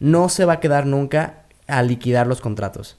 no 0.00 0.28
se 0.28 0.44
va 0.44 0.54
a 0.54 0.60
quedar 0.60 0.86
nunca 0.86 1.44
a 1.66 1.82
liquidar 1.82 2.26
los 2.26 2.40
contratos 2.40 2.98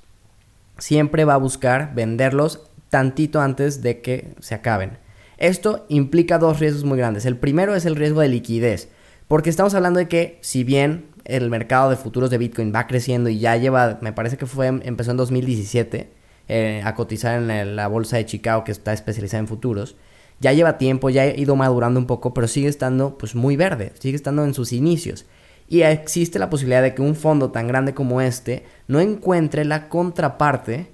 siempre 0.79 1.25
va 1.25 1.35
a 1.35 1.37
buscar 1.37 1.93
venderlos 1.93 2.63
tantito 2.89 3.41
antes 3.41 3.81
de 3.81 4.01
que 4.01 4.33
se 4.39 4.55
acaben. 4.55 4.97
Esto 5.37 5.85
implica 5.89 6.37
dos 6.37 6.59
riesgos 6.59 6.83
muy 6.83 6.97
grandes. 6.97 7.25
El 7.25 7.37
primero 7.37 7.75
es 7.75 7.85
el 7.85 7.95
riesgo 7.95 8.21
de 8.21 8.29
liquidez, 8.29 8.89
porque 9.29 9.51
estamos 9.51 9.75
hablando 9.75 9.99
de 9.99 10.07
que 10.07 10.39
si 10.41 10.63
bien 10.63 11.05
el 11.23 11.51
mercado 11.51 11.91
de 11.91 11.97
futuros 11.97 12.31
de 12.31 12.39
Bitcoin 12.39 12.73
va 12.73 12.87
creciendo 12.87 13.29
y 13.29 13.37
ya 13.37 13.55
lleva, 13.57 13.99
me 14.01 14.11
parece 14.11 14.37
que 14.37 14.47
fue 14.47 14.65
empezó 14.65 15.11
en 15.11 15.17
2017 15.17 16.09
eh, 16.47 16.81
a 16.83 16.95
cotizar 16.95 17.39
en 17.39 17.75
la 17.75 17.87
bolsa 17.87 18.17
de 18.17 18.25
Chicago 18.25 18.63
que 18.63 18.71
está 18.71 18.91
especializada 18.91 19.39
en 19.39 19.47
futuros, 19.47 19.97
ya 20.39 20.51
lleva 20.51 20.79
tiempo, 20.79 21.11
ya 21.11 21.21
ha 21.21 21.27
ido 21.27 21.55
madurando 21.55 21.99
un 21.99 22.07
poco, 22.07 22.33
pero 22.33 22.47
sigue 22.47 22.69
estando 22.69 23.19
pues 23.19 23.35
muy 23.35 23.55
verde, 23.55 23.93
sigue 23.99 24.15
estando 24.15 24.43
en 24.43 24.55
sus 24.55 24.73
inicios. 24.73 25.27
Y 25.67 25.83
existe 25.83 26.39
la 26.39 26.49
posibilidad 26.49 26.81
de 26.81 26.95
que 26.95 27.03
un 27.03 27.15
fondo 27.15 27.51
tan 27.51 27.67
grande 27.67 27.93
como 27.93 28.21
este 28.21 28.63
no 28.87 28.99
encuentre 28.99 29.63
la 29.63 29.89
contraparte, 29.89 30.91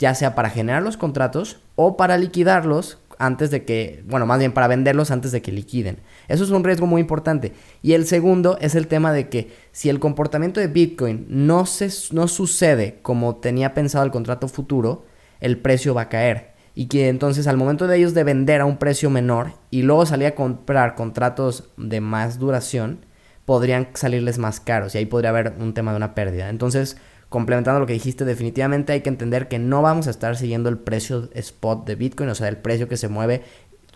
ya 0.00 0.12
sea 0.16 0.34
para 0.34 0.50
generar 0.50 0.82
los 0.82 0.96
contratos 0.96 1.60
o 1.76 1.96
para 1.96 2.18
liquidarlos 2.18 2.98
antes 3.18 3.50
de 3.50 3.64
que, 3.64 4.02
bueno, 4.06 4.26
más 4.26 4.38
bien 4.38 4.52
para 4.52 4.68
venderlos 4.68 5.10
antes 5.10 5.32
de 5.32 5.42
que 5.42 5.52
liquiden. 5.52 5.98
Eso 6.28 6.44
es 6.44 6.50
un 6.50 6.64
riesgo 6.64 6.86
muy 6.86 7.00
importante. 7.00 7.52
Y 7.82 7.92
el 7.92 8.06
segundo 8.06 8.58
es 8.60 8.74
el 8.74 8.86
tema 8.86 9.12
de 9.12 9.28
que 9.28 9.52
si 9.72 9.88
el 9.88 10.00
comportamiento 10.00 10.60
de 10.60 10.68
Bitcoin 10.68 11.26
no, 11.28 11.66
se, 11.66 11.90
no 12.12 12.28
sucede 12.28 12.98
como 13.02 13.36
tenía 13.36 13.74
pensado 13.74 14.04
el 14.04 14.10
contrato 14.10 14.48
futuro, 14.48 15.04
el 15.40 15.58
precio 15.58 15.94
va 15.94 16.02
a 16.02 16.08
caer. 16.08 16.54
Y 16.74 16.86
que 16.86 17.08
entonces 17.08 17.46
al 17.46 17.56
momento 17.56 17.86
de 17.86 17.96
ellos 17.96 18.12
de 18.14 18.24
vender 18.24 18.60
a 18.60 18.66
un 18.66 18.76
precio 18.76 19.08
menor 19.08 19.52
y 19.70 19.82
luego 19.82 20.04
salir 20.04 20.26
a 20.26 20.34
comprar 20.34 20.94
contratos 20.94 21.70
de 21.76 22.00
más 22.00 22.38
duración, 22.38 23.06
podrían 23.46 23.88
salirles 23.94 24.38
más 24.38 24.60
caros 24.60 24.94
y 24.94 24.98
ahí 24.98 25.06
podría 25.06 25.30
haber 25.30 25.54
un 25.58 25.72
tema 25.72 25.92
de 25.92 25.96
una 25.96 26.14
pérdida. 26.14 26.50
Entonces, 26.50 26.98
complementando 27.28 27.80
lo 27.80 27.86
que 27.86 27.92
dijiste, 27.92 28.24
definitivamente 28.24 28.92
hay 28.92 29.00
que 29.00 29.08
entender 29.08 29.48
que 29.48 29.58
no 29.58 29.82
vamos 29.82 30.06
a 30.06 30.10
estar 30.10 30.36
siguiendo 30.36 30.68
el 30.68 30.78
precio 30.78 31.28
spot 31.34 31.86
de 31.86 31.96
Bitcoin, 31.96 32.30
o 32.30 32.34
sea, 32.34 32.48
el 32.48 32.56
precio 32.56 32.88
que 32.88 32.96
se 32.96 33.08
mueve 33.08 33.42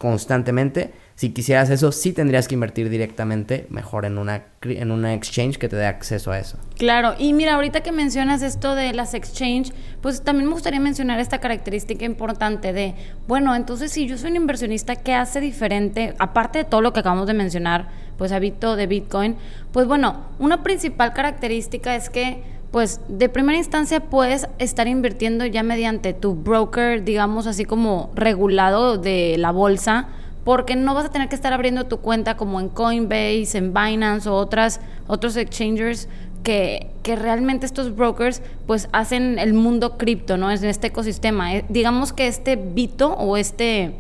constantemente. 0.01 0.93
Si 1.15 1.29
quisieras 1.29 1.69
eso, 1.69 1.93
sí 1.93 2.15
tendrías 2.15 2.49
que 2.49 2.55
invertir 2.55 2.89
directamente 2.89 3.67
mejor 3.69 4.07
en 4.07 4.17
una, 4.17 4.45
en 4.63 4.91
una 4.91 5.13
exchange 5.13 5.59
que 5.59 5.69
te 5.69 5.77
dé 5.77 5.85
acceso 5.85 6.33
a 6.33 6.39
eso. 6.39 6.57
Claro, 6.79 7.15
y 7.19 7.35
mira, 7.35 7.57
ahorita 7.57 7.83
que 7.83 7.93
mencionas 7.93 8.41
esto 8.41 8.75
de 8.75 8.95
las 8.95 9.13
exchange, 9.13 9.75
pues 10.01 10.23
también 10.23 10.49
me 10.49 10.55
gustaría 10.55 10.81
mencionar 10.81 11.21
esta 11.21 11.39
característica 11.39 12.07
importante 12.07 12.73
de, 12.73 12.95
bueno, 13.29 13.55
entonces 13.55 13.93
si 13.93 14.07
yo 14.07 14.17
soy 14.17 14.31
un 14.31 14.37
inversionista, 14.37 14.97
¿qué 14.97 15.13
hace 15.13 15.43
diferente, 15.43 16.15
aparte 16.19 16.61
de 16.61 16.65
todo 16.65 16.81
lo 16.81 16.95
que 16.95 17.01
acabamos 17.01 17.27
de 17.27 17.35
mencionar, 17.35 17.89
pues 18.17 18.33
habito 18.33 18.77
de 18.77 18.87
Bitcoin? 18.87 19.37
Pues 19.71 19.87
bueno, 19.87 20.29
una 20.39 20.63
principal 20.63 21.13
característica 21.13 21.95
es 21.95 22.09
que 22.09 22.43
pues 22.71 23.01
de 23.09 23.29
primera 23.29 23.59
instancia 23.59 24.01
puedes 24.01 24.47
estar 24.59 24.87
invirtiendo 24.87 25.45
ya 25.45 25.63
mediante 25.63 26.13
tu 26.13 26.35
broker, 26.35 27.03
digamos 27.05 27.47
así 27.47 27.65
como 27.65 28.11
regulado 28.15 28.97
de 28.97 29.37
la 29.39 29.51
bolsa, 29.51 30.09
porque 30.45 30.77
no 30.77 30.95
vas 30.95 31.07
a 31.07 31.11
tener 31.11 31.29
que 31.29 31.35
estar 31.35 31.53
abriendo 31.53 31.85
tu 31.85 31.99
cuenta 31.99 32.37
como 32.37 32.61
en 32.61 32.69
Coinbase, 32.69 33.59
en 33.59 33.75
Binance 33.75 34.29
o 34.29 34.35
otras, 34.35 34.81
otros 35.07 35.37
exchangers 35.37 36.09
que, 36.45 36.91
que 37.03 37.17
realmente 37.17 37.67
estos 37.67 37.95
brokers 37.95 38.41
pues 38.67 38.89
hacen 38.93 39.39
el 39.39 39.53
mundo 39.53 39.99
cripto, 39.99 40.37
¿no? 40.37 40.51
Es 40.51 40.63
en 40.63 40.71
este 40.71 40.87
ecosistema. 40.87 41.55
Eh, 41.55 41.65
digamos 41.69 42.13
que 42.13 42.29
este 42.29 42.57
Bito 42.57 43.13
o 43.15 43.37
este 43.37 43.95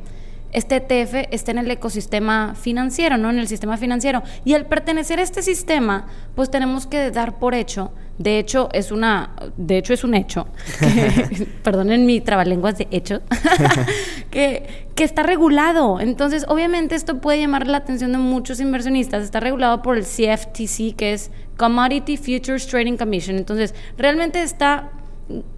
este 0.53 0.77
ETF 0.77 1.29
está 1.31 1.53
en 1.53 1.59
el 1.59 1.71
ecosistema 1.71 2.57
financiero, 2.61 3.17
¿no? 3.17 3.31
En 3.31 3.39
el 3.39 3.47
sistema 3.47 3.77
financiero. 3.77 4.23
Y 4.45 4.55
al 4.55 4.67
pertenecer 4.67 5.21
a 5.21 5.23
este 5.23 5.43
sistema, 5.43 6.07
pues 6.35 6.50
tenemos 6.50 6.87
que 6.89 7.11
dar 7.12 7.39
por 7.39 7.55
hecho, 7.55 7.93
de 8.21 8.39
hecho 8.39 8.69
es 8.75 8.93
una, 8.93 9.31
de 9.57 9.79
hecho 9.79 9.95
es 9.95 10.05
un 10.05 10.15
hecho, 10.15 10.47
perdonen 11.65 12.05
mi 12.05 12.21
trabalenguas 12.21 12.77
de 12.77 12.87
hecho, 12.91 13.23
que, 14.31 14.89
que 14.95 15.05
está 15.05 15.23
regulado. 15.23 16.00
Entonces, 16.00 16.45
obviamente 16.47 16.97
esto 16.97 17.23
puede 17.23 17.41
llamar 17.41 17.67
la 17.67 17.79
atención 17.79 18.12
de 18.12 18.19
muchos 18.19 18.61
inversionistas. 18.61 19.23
Está 19.23 19.41
regulado 19.41 19.81
por 19.81 19.97
el 19.97 20.05
CFTC, 20.05 20.97
que 20.97 21.15
es 21.15 21.31
Commodity 21.57 22.19
Futures 22.19 22.67
Trading 22.67 22.99
Commission. 22.99 23.39
Entonces, 23.39 23.75
realmente 23.97 24.43
está 24.43 24.91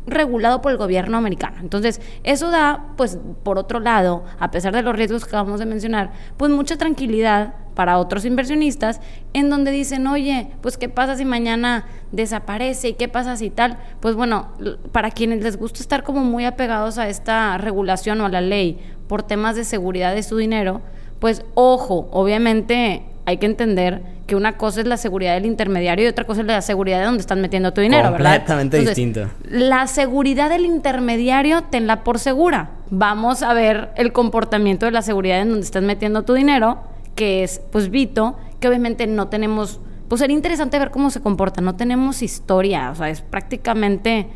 regulado 0.06 0.62
por 0.62 0.70
el 0.70 0.78
gobierno 0.78 1.18
americano. 1.18 1.56
Entonces, 1.60 2.00
eso 2.22 2.52
da, 2.52 2.92
pues, 2.96 3.18
por 3.42 3.58
otro 3.58 3.80
lado, 3.80 4.22
a 4.38 4.52
pesar 4.52 4.72
de 4.72 4.82
los 4.82 4.94
riesgos 4.94 5.24
que 5.24 5.30
acabamos 5.30 5.58
de 5.58 5.66
mencionar, 5.66 6.12
pues 6.36 6.52
mucha 6.52 6.76
tranquilidad 6.76 7.54
para 7.74 7.98
otros 7.98 8.24
inversionistas 8.24 9.00
en 9.32 9.50
donde 9.50 9.70
dicen, 9.70 10.06
oye, 10.06 10.48
pues, 10.60 10.76
¿qué 10.76 10.88
pasa 10.88 11.16
si 11.16 11.24
mañana 11.24 11.86
desaparece? 12.10 12.90
¿Y 12.90 12.92
qué 12.94 13.08
pasa 13.08 13.36
si 13.36 13.50
tal? 13.50 13.78
Pues 14.00 14.14
bueno, 14.14 14.48
para 14.92 15.10
quienes 15.10 15.42
les 15.42 15.56
gusta 15.56 15.80
estar 15.80 16.02
como 16.02 16.24
muy 16.24 16.44
apegados 16.44 16.98
a 16.98 17.08
esta 17.08 17.56
regulación 17.58 18.20
o 18.20 18.26
a 18.26 18.28
la 18.28 18.40
ley 18.40 18.78
por 19.08 19.22
temas 19.22 19.56
de 19.56 19.64
seguridad 19.64 20.14
de 20.14 20.22
su 20.22 20.36
dinero, 20.36 20.80
pues 21.18 21.44
ojo, 21.54 22.08
obviamente 22.12 23.04
hay 23.24 23.36
que 23.36 23.46
entender 23.46 24.02
que 24.26 24.34
una 24.34 24.56
cosa 24.56 24.80
es 24.80 24.86
la 24.86 24.96
seguridad 24.96 25.34
del 25.34 25.46
intermediario 25.46 26.06
y 26.06 26.08
otra 26.08 26.24
cosa 26.24 26.40
es 26.40 26.46
la 26.46 26.60
seguridad 26.62 26.98
de 26.98 27.04
donde 27.04 27.20
están 27.20 27.40
metiendo 27.40 27.72
tu 27.72 27.80
dinero, 27.80 28.10
¿verdad? 28.10 28.38
Completamente 28.38 28.80
distinto. 28.80 29.28
La 29.48 29.86
seguridad 29.86 30.48
del 30.48 30.64
intermediario, 30.64 31.62
tenla 31.62 32.02
por 32.02 32.18
segura. 32.18 32.70
Vamos 32.90 33.42
a 33.42 33.52
ver 33.54 33.90
el 33.96 34.12
comportamiento 34.12 34.86
de 34.86 34.92
la 34.92 35.02
seguridad 35.02 35.40
en 35.40 35.50
donde 35.50 35.64
estás 35.64 35.82
metiendo 35.82 36.22
tu 36.22 36.34
dinero, 36.34 36.82
que 37.14 37.42
es, 37.42 37.60
pues, 37.70 37.90
Vito, 37.90 38.36
que 38.60 38.68
obviamente 38.68 39.06
no 39.06 39.28
tenemos... 39.28 39.80
Pues 40.08 40.20
sería 40.20 40.36
interesante 40.36 40.78
ver 40.78 40.90
cómo 40.90 41.10
se 41.10 41.20
comporta. 41.20 41.60
No 41.60 41.76
tenemos 41.76 42.22
historia, 42.22 42.90
o 42.90 42.94
sea, 42.94 43.08
es 43.10 43.22
prácticamente... 43.22 44.28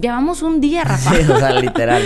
llevamos 0.00 0.42
un 0.42 0.60
día, 0.60 0.84
Rafa. 0.84 1.14
Sí, 1.14 1.30
o 1.30 1.38
sea, 1.38 1.52
literal. 1.60 2.02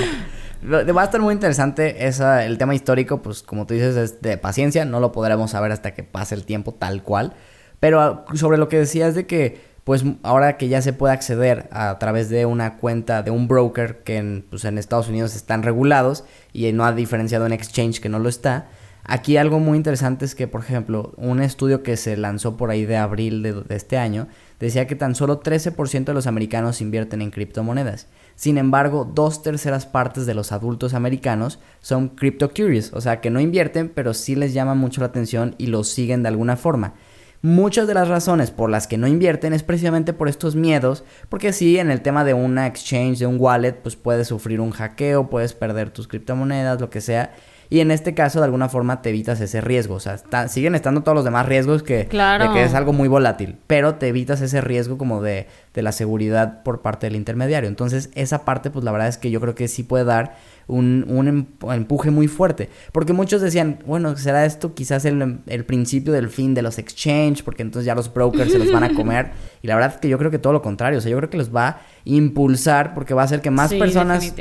Va 0.64 1.02
a 1.02 1.04
estar 1.04 1.20
muy 1.20 1.34
interesante 1.34 2.06
esa, 2.06 2.46
el 2.46 2.56
tema 2.56 2.74
histórico, 2.74 3.20
pues 3.20 3.42
como 3.42 3.66
tú 3.66 3.74
dices, 3.74 3.96
es 3.96 4.22
de 4.22 4.38
paciencia, 4.38 4.86
no 4.86 4.98
lo 4.98 5.12
podremos 5.12 5.50
saber 5.50 5.72
hasta 5.72 5.92
que 5.92 6.02
pase 6.02 6.34
el 6.34 6.44
tiempo 6.44 6.72
tal 6.72 7.02
cual. 7.02 7.34
Pero 7.80 8.00
ah, 8.00 8.24
sobre 8.34 8.56
lo 8.56 8.70
que 8.70 8.78
decías 8.78 9.14
de 9.14 9.26
que, 9.26 9.60
pues 9.84 10.04
ahora 10.22 10.56
que 10.56 10.68
ya 10.68 10.80
se 10.80 10.94
puede 10.94 11.12
acceder 11.12 11.68
a 11.70 11.98
través 11.98 12.30
de 12.30 12.46
una 12.46 12.78
cuenta 12.78 13.22
de 13.22 13.30
un 13.30 13.46
broker 13.46 13.98
que 14.04 14.16
en, 14.16 14.46
pues, 14.48 14.64
en 14.64 14.78
Estados 14.78 15.08
Unidos 15.08 15.36
están 15.36 15.62
regulados 15.62 16.24
y 16.54 16.72
no 16.72 16.86
ha 16.86 16.92
diferenciado 16.92 17.44
en 17.44 17.52
exchange 17.52 18.00
que 18.00 18.08
no 18.08 18.18
lo 18.18 18.30
está, 18.30 18.68
Aquí 19.06 19.36
algo 19.36 19.60
muy 19.60 19.76
interesante 19.76 20.24
es 20.24 20.34
que, 20.34 20.48
por 20.48 20.62
ejemplo, 20.62 21.12
un 21.18 21.42
estudio 21.42 21.82
que 21.82 21.98
se 21.98 22.16
lanzó 22.16 22.56
por 22.56 22.70
ahí 22.70 22.86
de 22.86 22.96
abril 22.96 23.42
de, 23.42 23.62
este 23.76 23.98
año 23.98 24.28
decía 24.58 24.86
que 24.86 24.96
tan 24.96 25.14
solo 25.14 25.42
13% 25.42 26.04
de 26.04 26.14
los 26.14 26.26
americanos 26.26 26.80
invierten 26.80 27.20
en 27.20 27.30
criptomonedas. 27.30 28.06
Sin 28.34 28.56
embargo, 28.56 29.04
dos 29.14 29.42
terceras 29.42 29.84
partes 29.84 30.24
de 30.24 30.32
los 30.32 30.52
adultos 30.52 30.94
americanos 30.94 31.58
son 31.80 32.08
crypto 32.08 32.48
curious, 32.48 32.94
o 32.94 33.00
sea 33.02 33.20
que 33.20 33.28
no 33.28 33.40
invierten, 33.40 33.90
pero 33.90 34.14
sí 34.14 34.36
les 34.36 34.54
llama 34.54 34.74
mucho 34.74 35.02
la 35.02 35.08
atención 35.08 35.54
y 35.58 35.66
los 35.66 35.88
siguen 35.90 36.22
de 36.22 36.28
alguna 36.28 36.56
forma. 36.56 36.94
Muchas 37.42 37.86
de 37.86 37.92
las 37.92 38.08
razones 38.08 38.50
por 38.50 38.70
las 38.70 38.86
que 38.86 38.96
no 38.96 39.06
invierten 39.06 39.52
es 39.52 39.62
precisamente 39.62 40.14
por 40.14 40.30
estos 40.30 40.56
miedos, 40.56 41.04
porque 41.28 41.52
si 41.52 41.78
en 41.78 41.90
el 41.90 42.00
tema 42.00 42.24
de 42.24 42.32
una 42.32 42.66
exchange, 42.66 43.18
de 43.18 43.26
un 43.26 43.36
wallet, 43.38 43.74
pues 43.82 43.96
puedes 43.96 44.28
sufrir 44.28 44.62
un 44.62 44.70
hackeo, 44.70 45.28
puedes 45.28 45.52
perder 45.52 45.90
tus 45.90 46.08
criptomonedas, 46.08 46.80
lo 46.80 46.88
que 46.88 47.02
sea. 47.02 47.34
Y 47.70 47.80
en 47.80 47.90
este 47.90 48.14
caso, 48.14 48.40
de 48.40 48.46
alguna 48.46 48.68
forma, 48.68 49.02
te 49.02 49.10
evitas 49.10 49.40
ese 49.40 49.60
riesgo. 49.60 49.94
O 49.94 50.00
sea, 50.00 50.18
siguen 50.48 50.74
estando 50.74 51.02
todos 51.02 51.16
los 51.16 51.24
demás 51.24 51.46
riesgos 51.46 51.82
que, 51.82 52.04
de 52.04 52.50
que 52.52 52.64
es 52.64 52.74
algo 52.74 52.92
muy 52.92 53.08
volátil. 53.08 53.56
Pero 53.66 53.96
te 53.96 54.08
evitas 54.08 54.40
ese 54.40 54.60
riesgo 54.60 54.98
como 54.98 55.22
de, 55.22 55.48
de 55.72 55.82
la 55.82 55.92
seguridad 55.92 56.62
por 56.62 56.82
parte 56.82 57.06
del 57.06 57.16
intermediario. 57.16 57.68
Entonces, 57.68 58.10
esa 58.14 58.44
parte, 58.44 58.70
pues 58.70 58.84
la 58.84 58.92
verdad 58.92 59.08
es 59.08 59.18
que 59.18 59.30
yo 59.30 59.40
creo 59.40 59.54
que 59.54 59.68
sí 59.68 59.82
puede 59.82 60.04
dar 60.04 60.36
un, 60.66 61.04
un 61.08 61.72
empuje 61.72 62.10
muy 62.10 62.28
fuerte. 62.28 62.68
Porque 62.92 63.12
muchos 63.12 63.40
decían, 63.40 63.78
bueno, 63.86 64.16
será 64.16 64.44
esto 64.44 64.74
quizás 64.74 65.04
el, 65.04 65.40
el, 65.46 65.64
principio 65.64 66.12
del 66.12 66.28
fin 66.28 66.54
de 66.54 66.62
los 66.62 66.78
exchange, 66.78 67.42
porque 67.42 67.62
entonces 67.62 67.86
ya 67.86 67.94
los 67.94 68.12
brokers 68.12 68.52
se 68.52 68.58
los 68.58 68.72
van 68.72 68.84
a 68.84 68.94
comer. 68.94 69.32
Y 69.62 69.66
la 69.66 69.74
verdad 69.74 69.92
es 69.94 70.00
que 70.00 70.08
yo 70.08 70.18
creo 70.18 70.30
que 70.30 70.38
todo 70.38 70.52
lo 70.52 70.62
contrario. 70.62 70.98
O 70.98 71.00
sea, 71.00 71.10
yo 71.10 71.16
creo 71.18 71.30
que 71.30 71.38
los 71.38 71.54
va 71.54 71.68
a 71.68 71.80
impulsar 72.04 72.94
porque 72.94 73.14
va 73.14 73.22
a 73.22 73.24
hacer 73.24 73.40
que 73.40 73.50
más 73.50 73.72
personas 73.74 74.34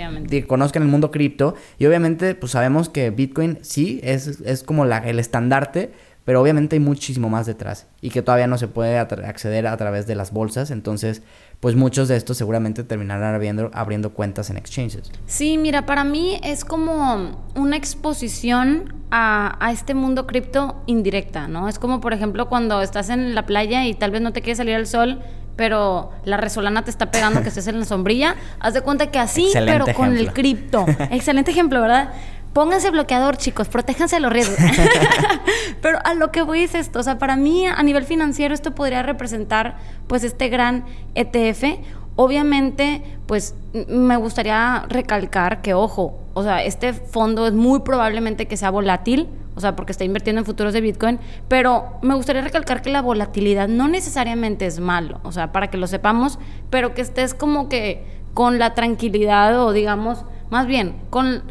conozcan 0.48 0.84
el 0.84 0.90
mundo 0.90 1.12
cripto. 1.12 1.56
Y 1.78 1.86
obviamente, 1.86 2.36
pues 2.36 2.52
sabemos 2.52 2.90
que 2.90 3.10
Bitcoin 3.10 3.60
sí 3.62 4.00
es, 4.04 4.42
es 4.42 4.64
como 4.64 4.86
la, 4.86 5.00
el 5.00 5.20
estandarte 5.20 5.92
pero 6.26 6.42
obviamente 6.42 6.76
hay 6.76 6.80
muchísimo 6.80 7.30
más 7.30 7.46
detrás 7.46 7.88
y 8.02 8.10
que 8.10 8.22
todavía 8.22 8.48
no 8.48 8.58
se 8.58 8.68
puede 8.68 8.98
acceder 8.98 9.68
a 9.68 9.76
través 9.78 10.08
de 10.08 10.16
las 10.16 10.32
bolsas, 10.32 10.72
entonces 10.72 11.22
pues 11.64 11.78
muchos 11.78 12.10
de 12.10 12.18
estos 12.18 12.36
seguramente 12.36 12.84
terminarán 12.84 13.36
abriendo, 13.36 13.72
abriendo 13.74 14.10
cuentas 14.10 14.50
en 14.50 14.58
exchanges. 14.58 15.10
Sí, 15.28 15.58
mira, 15.58 15.86
para 15.86 16.04
mí 16.04 16.38
es 16.44 16.66
como 16.66 17.42
una 17.56 17.78
exposición 17.78 18.94
a, 19.12 19.56
a 19.66 19.72
este 19.72 19.94
mundo 19.94 20.28
cripto 20.28 20.84
indirecta, 20.88 21.48
¿no? 21.48 21.70
Es 21.70 21.80
como, 21.80 22.02
por 22.02 22.12
ejemplo, 22.12 22.50
cuando 22.50 22.82
estás 22.82 23.10
en 23.10 23.34
la 23.34 23.46
playa 23.46 23.86
y 23.86 23.94
tal 23.94 24.12
vez 24.12 24.22
no 24.22 24.34
te 24.34 24.42
quieres 24.42 24.58
salir 24.58 24.76
al 24.76 24.88
sol, 24.88 25.22
pero 25.56 26.12
la 26.26 26.36
resolana 26.36 26.84
te 26.84 26.92
está 26.92 27.12
pegando 27.12 27.42
que 27.42 27.48
estés 27.48 27.68
en 27.68 27.80
la 27.80 27.86
sombrilla. 27.86 28.36
Haz 28.60 28.74
de 28.74 28.82
cuenta 28.82 29.08
que 29.08 29.20
así, 29.20 29.50
pero 29.54 29.86
con 29.96 30.18
el 30.18 30.34
cripto. 30.34 30.86
Excelente 31.12 31.52
ejemplo, 31.52 31.80
¿verdad? 31.80 32.10
Pónganse 32.54 32.92
bloqueador, 32.92 33.38
chicos, 33.38 33.68
protéjanse 33.68 34.18
de 34.18 34.20
los 34.20 34.32
riesgos. 34.32 34.58
Pero 35.82 36.00
a 36.04 36.14
lo 36.14 36.32
que 36.32 36.44
voy 36.44 36.62
es 36.62 36.76
esto, 36.76 37.00
o 37.00 37.04
sea, 37.04 37.18
para 37.18 37.36
mí 37.36 37.66
a 37.66 37.82
nivel 37.84 38.04
financiero 38.04 38.54
esto 38.54 38.76
podría 38.76 39.02
representar 39.04 39.78
pues 40.08 40.24
este 40.24 40.50
gran 40.50 40.86
ETF. 41.16 41.80
Obviamente, 42.16 43.02
pues 43.26 43.56
me 43.88 44.18
gustaría 44.18 44.86
recalcar 44.88 45.62
que, 45.64 45.74
ojo, 45.74 46.20
o 46.36 46.44
sea, 46.44 46.64
este 46.64 46.94
fondo 46.94 47.48
es 47.48 47.54
muy 47.54 47.80
probablemente 47.80 48.46
que 48.46 48.56
sea 48.56 48.70
volátil, 48.70 49.28
o 49.56 49.60
sea, 49.60 49.76
porque 49.76 49.92
está 49.92 50.04
invirtiendo 50.04 50.40
en 50.40 50.46
futuros 50.46 50.74
de 50.74 50.82
Bitcoin, 50.82 51.20
pero 51.48 51.98
me 52.04 52.14
gustaría 52.14 52.44
recalcar 52.44 52.84
que 52.84 52.92
la 52.92 53.02
volatilidad 53.02 53.68
no 53.68 53.88
necesariamente 53.88 54.68
es 54.68 54.80
malo, 54.80 55.20
o 55.24 55.32
sea, 55.32 55.52
para 55.52 55.72
que 55.72 55.78
lo 55.78 55.88
sepamos, 55.88 56.38
pero 56.70 56.94
que 56.94 57.02
estés 57.02 57.34
como 57.34 57.68
que 57.68 58.06
con 58.36 58.60
la 58.60 58.76
tranquilidad 58.76 59.60
o 59.60 59.72
digamos, 59.74 60.26
más 60.50 60.68
bien, 60.68 60.96
con 61.10 61.44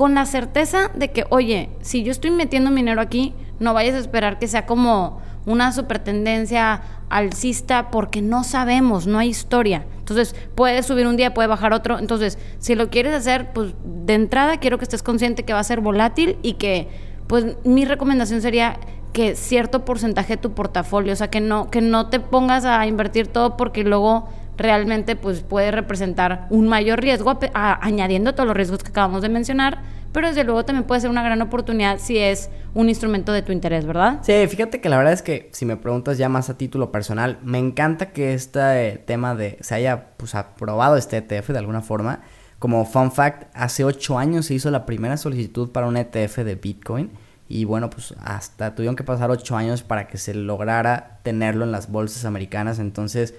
con 0.00 0.14
la 0.14 0.24
certeza 0.24 0.90
de 0.94 1.10
que, 1.10 1.26
oye, 1.28 1.68
si 1.82 2.02
yo 2.02 2.10
estoy 2.10 2.30
metiendo 2.30 2.70
dinero 2.70 3.02
aquí, 3.02 3.34
no 3.58 3.74
vayas 3.74 3.94
a 3.96 3.98
esperar 3.98 4.38
que 4.38 4.48
sea 4.48 4.64
como 4.64 5.20
una 5.44 5.72
super 5.72 5.98
tendencia 5.98 6.80
alcista 7.10 7.90
porque 7.90 8.22
no 8.22 8.42
sabemos, 8.42 9.06
no 9.06 9.18
hay 9.18 9.28
historia. 9.28 9.84
Entonces, 9.98 10.34
puede 10.54 10.82
subir 10.82 11.06
un 11.06 11.18
día, 11.18 11.34
puede 11.34 11.48
bajar 11.48 11.74
otro. 11.74 11.98
Entonces, 11.98 12.38
si 12.60 12.76
lo 12.76 12.88
quieres 12.88 13.12
hacer, 13.12 13.52
pues 13.52 13.74
de 13.84 14.14
entrada 14.14 14.56
quiero 14.56 14.78
que 14.78 14.84
estés 14.84 15.02
consciente 15.02 15.42
que 15.42 15.52
va 15.52 15.58
a 15.58 15.64
ser 15.64 15.82
volátil 15.82 16.38
y 16.40 16.54
que, 16.54 16.88
pues 17.26 17.58
mi 17.64 17.84
recomendación 17.84 18.40
sería 18.40 18.80
que 19.12 19.36
cierto 19.36 19.84
porcentaje 19.84 20.36
de 20.36 20.36
tu 20.38 20.52
portafolio, 20.52 21.12
o 21.12 21.16
sea, 21.16 21.28
que 21.28 21.42
no, 21.42 21.70
que 21.70 21.82
no 21.82 22.06
te 22.08 22.20
pongas 22.20 22.64
a 22.64 22.86
invertir 22.86 23.26
todo 23.26 23.58
porque 23.58 23.84
luego 23.84 24.30
realmente 24.60 25.16
pues 25.16 25.40
puede 25.40 25.70
representar 25.70 26.46
un 26.50 26.68
mayor 26.68 27.00
riesgo, 27.00 27.38
añadiendo 27.54 28.34
todos 28.34 28.46
los 28.46 28.54
riesgos 28.54 28.82
que 28.82 28.90
acabamos 28.90 29.22
de 29.22 29.30
mencionar, 29.30 29.80
pero 30.12 30.28
desde 30.28 30.44
luego 30.44 30.64
también 30.64 30.84
puede 30.86 31.00
ser 31.00 31.08
una 31.08 31.22
gran 31.22 31.40
oportunidad 31.40 31.98
si 31.98 32.18
es 32.18 32.50
un 32.74 32.88
instrumento 32.88 33.32
de 33.32 33.40
tu 33.42 33.52
interés, 33.52 33.86
¿verdad? 33.86 34.18
Sí, 34.22 34.34
fíjate 34.48 34.80
que 34.80 34.88
la 34.90 34.98
verdad 34.98 35.14
es 35.14 35.22
que 35.22 35.48
si 35.52 35.64
me 35.64 35.76
preguntas 35.76 36.18
ya 36.18 36.28
más 36.28 36.50
a 36.50 36.58
título 36.58 36.92
personal, 36.92 37.38
me 37.42 37.58
encanta 37.58 38.12
que 38.12 38.34
este 38.34 39.02
tema 39.06 39.34
de 39.34 39.56
se 39.60 39.76
haya 39.76 40.08
pues 40.18 40.34
aprobado 40.34 40.96
este 40.96 41.16
ETF 41.16 41.50
de 41.50 41.58
alguna 41.58 41.80
forma. 41.80 42.20
Como 42.58 42.84
fun 42.84 43.10
fact, 43.10 43.48
hace 43.54 43.84
ocho 43.84 44.18
años 44.18 44.44
se 44.44 44.54
hizo 44.54 44.70
la 44.70 44.84
primera 44.84 45.16
solicitud 45.16 45.70
para 45.72 45.86
un 45.86 45.96
ETF 45.96 46.38
de 46.38 46.56
Bitcoin. 46.56 47.10
Y 47.48 47.64
bueno, 47.64 47.88
pues 47.88 48.14
hasta 48.22 48.74
tuvieron 48.74 48.94
que 48.94 49.04
pasar 49.04 49.30
ocho 49.30 49.56
años 49.56 49.82
para 49.82 50.06
que 50.06 50.18
se 50.18 50.34
lograra 50.34 51.18
tenerlo 51.22 51.64
en 51.64 51.72
las 51.72 51.90
bolsas 51.90 52.24
americanas. 52.26 52.78
Entonces, 52.78 53.34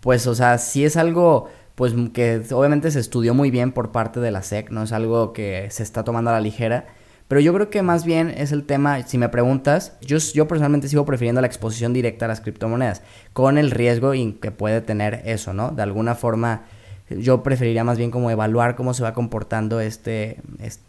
pues, 0.00 0.26
o 0.26 0.34
sea, 0.34 0.58
sí 0.58 0.84
es 0.84 0.96
algo, 0.96 1.48
pues, 1.74 1.94
que 2.12 2.42
obviamente 2.52 2.90
se 2.90 3.00
estudió 3.00 3.34
muy 3.34 3.50
bien 3.50 3.72
por 3.72 3.92
parte 3.92 4.20
de 4.20 4.30
la 4.30 4.42
SEC, 4.42 4.70
no 4.70 4.82
es 4.82 4.92
algo 4.92 5.32
que 5.32 5.68
se 5.70 5.82
está 5.82 6.04
tomando 6.04 6.30
a 6.30 6.34
la 6.34 6.40
ligera, 6.40 6.86
Pero 7.28 7.40
yo 7.40 7.54
creo 7.54 7.70
que 7.70 7.82
más 7.82 8.04
bien 8.04 8.28
es 8.30 8.50
el 8.50 8.64
tema, 8.64 9.02
si 9.06 9.16
me 9.16 9.28
preguntas, 9.28 9.96
yo, 10.00 10.18
yo 10.18 10.48
personalmente 10.48 10.88
sigo 10.88 11.04
prefiriendo 11.04 11.40
la 11.40 11.46
exposición 11.46 11.92
directa 11.92 12.24
a 12.24 12.28
las 12.28 12.40
criptomonedas, 12.40 13.02
con 13.32 13.56
el 13.56 13.70
riesgo 13.70 14.10
que 14.40 14.50
puede 14.50 14.80
tener 14.80 15.22
eso, 15.24 15.52
¿no? 15.54 15.70
De 15.70 15.82
alguna 15.82 16.16
forma, 16.16 16.62
yo 17.08 17.44
preferiría 17.44 17.84
más 17.84 17.98
bien 17.98 18.10
como 18.10 18.30
evaluar 18.32 18.74
cómo 18.74 18.94
se 18.94 19.04
va 19.04 19.14
comportando 19.14 19.80
este, 19.80 20.40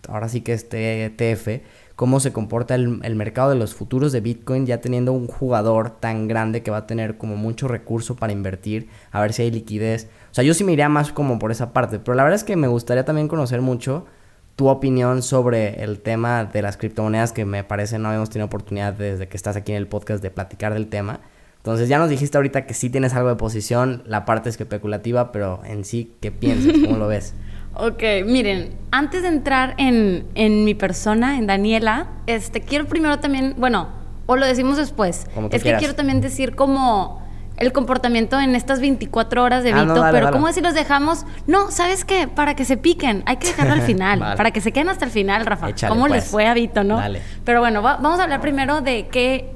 ahora 0.07 0.29
sí 0.29 0.41
que 0.41 0.53
este 0.53 1.05
ETF, 1.05 1.61
cómo 2.01 2.19
se 2.19 2.33
comporta 2.33 2.73
el, 2.73 2.99
el, 3.03 3.15
mercado 3.15 3.51
de 3.51 3.55
los 3.57 3.75
futuros 3.75 4.11
de 4.11 4.21
Bitcoin, 4.21 4.65
ya 4.65 4.81
teniendo 4.81 5.13
un 5.13 5.27
jugador 5.27 5.99
tan 5.99 6.27
grande 6.27 6.63
que 6.63 6.71
va 6.71 6.77
a 6.77 6.87
tener 6.87 7.19
como 7.19 7.35
mucho 7.35 7.67
recurso 7.67 8.15
para 8.15 8.33
invertir, 8.33 8.89
a 9.11 9.21
ver 9.21 9.33
si 9.33 9.43
hay 9.43 9.51
liquidez. 9.51 10.09
O 10.31 10.33
sea, 10.33 10.43
yo 10.43 10.55
sí 10.55 10.63
me 10.63 10.71
iría 10.71 10.89
más 10.89 11.11
como 11.11 11.37
por 11.37 11.51
esa 11.51 11.73
parte, 11.73 11.99
pero 11.99 12.15
la 12.15 12.23
verdad 12.23 12.37
es 12.37 12.43
que 12.43 12.55
me 12.55 12.67
gustaría 12.67 13.05
también 13.05 13.27
conocer 13.27 13.61
mucho 13.61 14.07
tu 14.55 14.67
opinión 14.67 15.21
sobre 15.21 15.83
el 15.83 15.99
tema 15.99 16.45
de 16.45 16.63
las 16.63 16.75
criptomonedas 16.75 17.33
que 17.33 17.45
me 17.45 17.63
parece 17.63 17.99
no 17.99 18.07
habíamos 18.07 18.31
tenido 18.31 18.47
oportunidad 18.47 18.93
desde 18.93 19.27
que 19.27 19.37
estás 19.37 19.55
aquí 19.55 19.71
en 19.71 19.77
el 19.77 19.85
podcast 19.85 20.23
de 20.23 20.31
platicar 20.31 20.73
del 20.73 20.87
tema. 20.87 21.19
Entonces 21.57 21.87
ya 21.87 21.99
nos 21.99 22.09
dijiste 22.09 22.35
ahorita 22.35 22.65
que 22.65 22.73
sí 22.73 22.89
tienes 22.89 23.13
algo 23.13 23.29
de 23.29 23.35
posición, 23.35 24.01
la 24.07 24.25
parte 24.25 24.49
es 24.49 24.59
especulativa, 24.59 25.31
pero 25.31 25.61
en 25.65 25.85
sí, 25.85 26.15
¿qué 26.19 26.31
piensas? 26.31 26.73
¿Cómo 26.83 26.97
lo 26.97 27.07
ves? 27.07 27.35
Ok, 27.81 28.03
miren, 28.27 28.77
antes 28.91 29.23
de 29.23 29.29
entrar 29.29 29.73
en, 29.79 30.27
en, 30.35 30.65
mi 30.65 30.75
persona, 30.75 31.39
en 31.39 31.47
Daniela, 31.47 32.09
este, 32.27 32.61
quiero 32.61 32.85
primero 32.85 33.17
también, 33.17 33.55
bueno, 33.57 33.87
o 34.27 34.35
lo 34.35 34.45
decimos 34.45 34.77
después, 34.77 35.25
es 35.49 35.63
que 35.63 35.75
quiero 35.77 35.95
también 35.95 36.21
decir 36.21 36.55
como 36.55 37.19
el 37.57 37.71
comportamiento 37.71 38.39
en 38.39 38.53
estas 38.53 38.81
24 38.81 39.43
horas 39.43 39.63
de 39.63 39.71
ah, 39.71 39.81
Vito, 39.81 40.05
pero 40.11 40.29
¿cómo 40.29 40.53
si 40.53 40.61
los 40.61 40.75
dejamos? 40.75 41.25
No, 41.47 41.71
¿sabes 41.71 42.05
qué? 42.05 42.27
Para 42.27 42.55
que 42.55 42.65
se 42.65 42.77
piquen, 42.77 43.23
hay 43.25 43.37
que 43.37 43.47
dejarlo 43.47 43.73
al 43.73 43.81
final, 43.87 44.19
para 44.19 44.51
que 44.51 44.61
se 44.61 44.71
queden 44.71 44.89
hasta 44.89 45.05
el 45.05 45.11
final, 45.11 45.47
Rafa. 45.47 45.69
¿Cómo 45.87 46.07
les 46.07 46.25
pues. 46.25 46.31
fue 46.31 46.45
a 46.45 46.53
Vito, 46.53 46.83
no? 46.83 47.01
Pero 47.45 47.61
bueno, 47.61 47.81
vamos 47.81 48.19
a 48.19 48.23
hablar 48.25 48.41
primero 48.41 48.81
de 48.81 49.07
qué, 49.07 49.55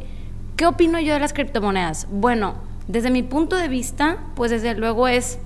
qué 0.56 0.66
opino 0.66 1.00
yo 1.00 1.14
de 1.14 1.20
las 1.20 1.32
criptomonedas. 1.32 2.08
Bueno, 2.10 2.56
desde 2.88 3.12
mi 3.12 3.22
punto 3.22 3.56
de 3.56 3.68
vista, 3.68 4.18
pues 4.34 4.50
desde 4.50 4.74
luego 4.74 5.08
es 5.08 5.38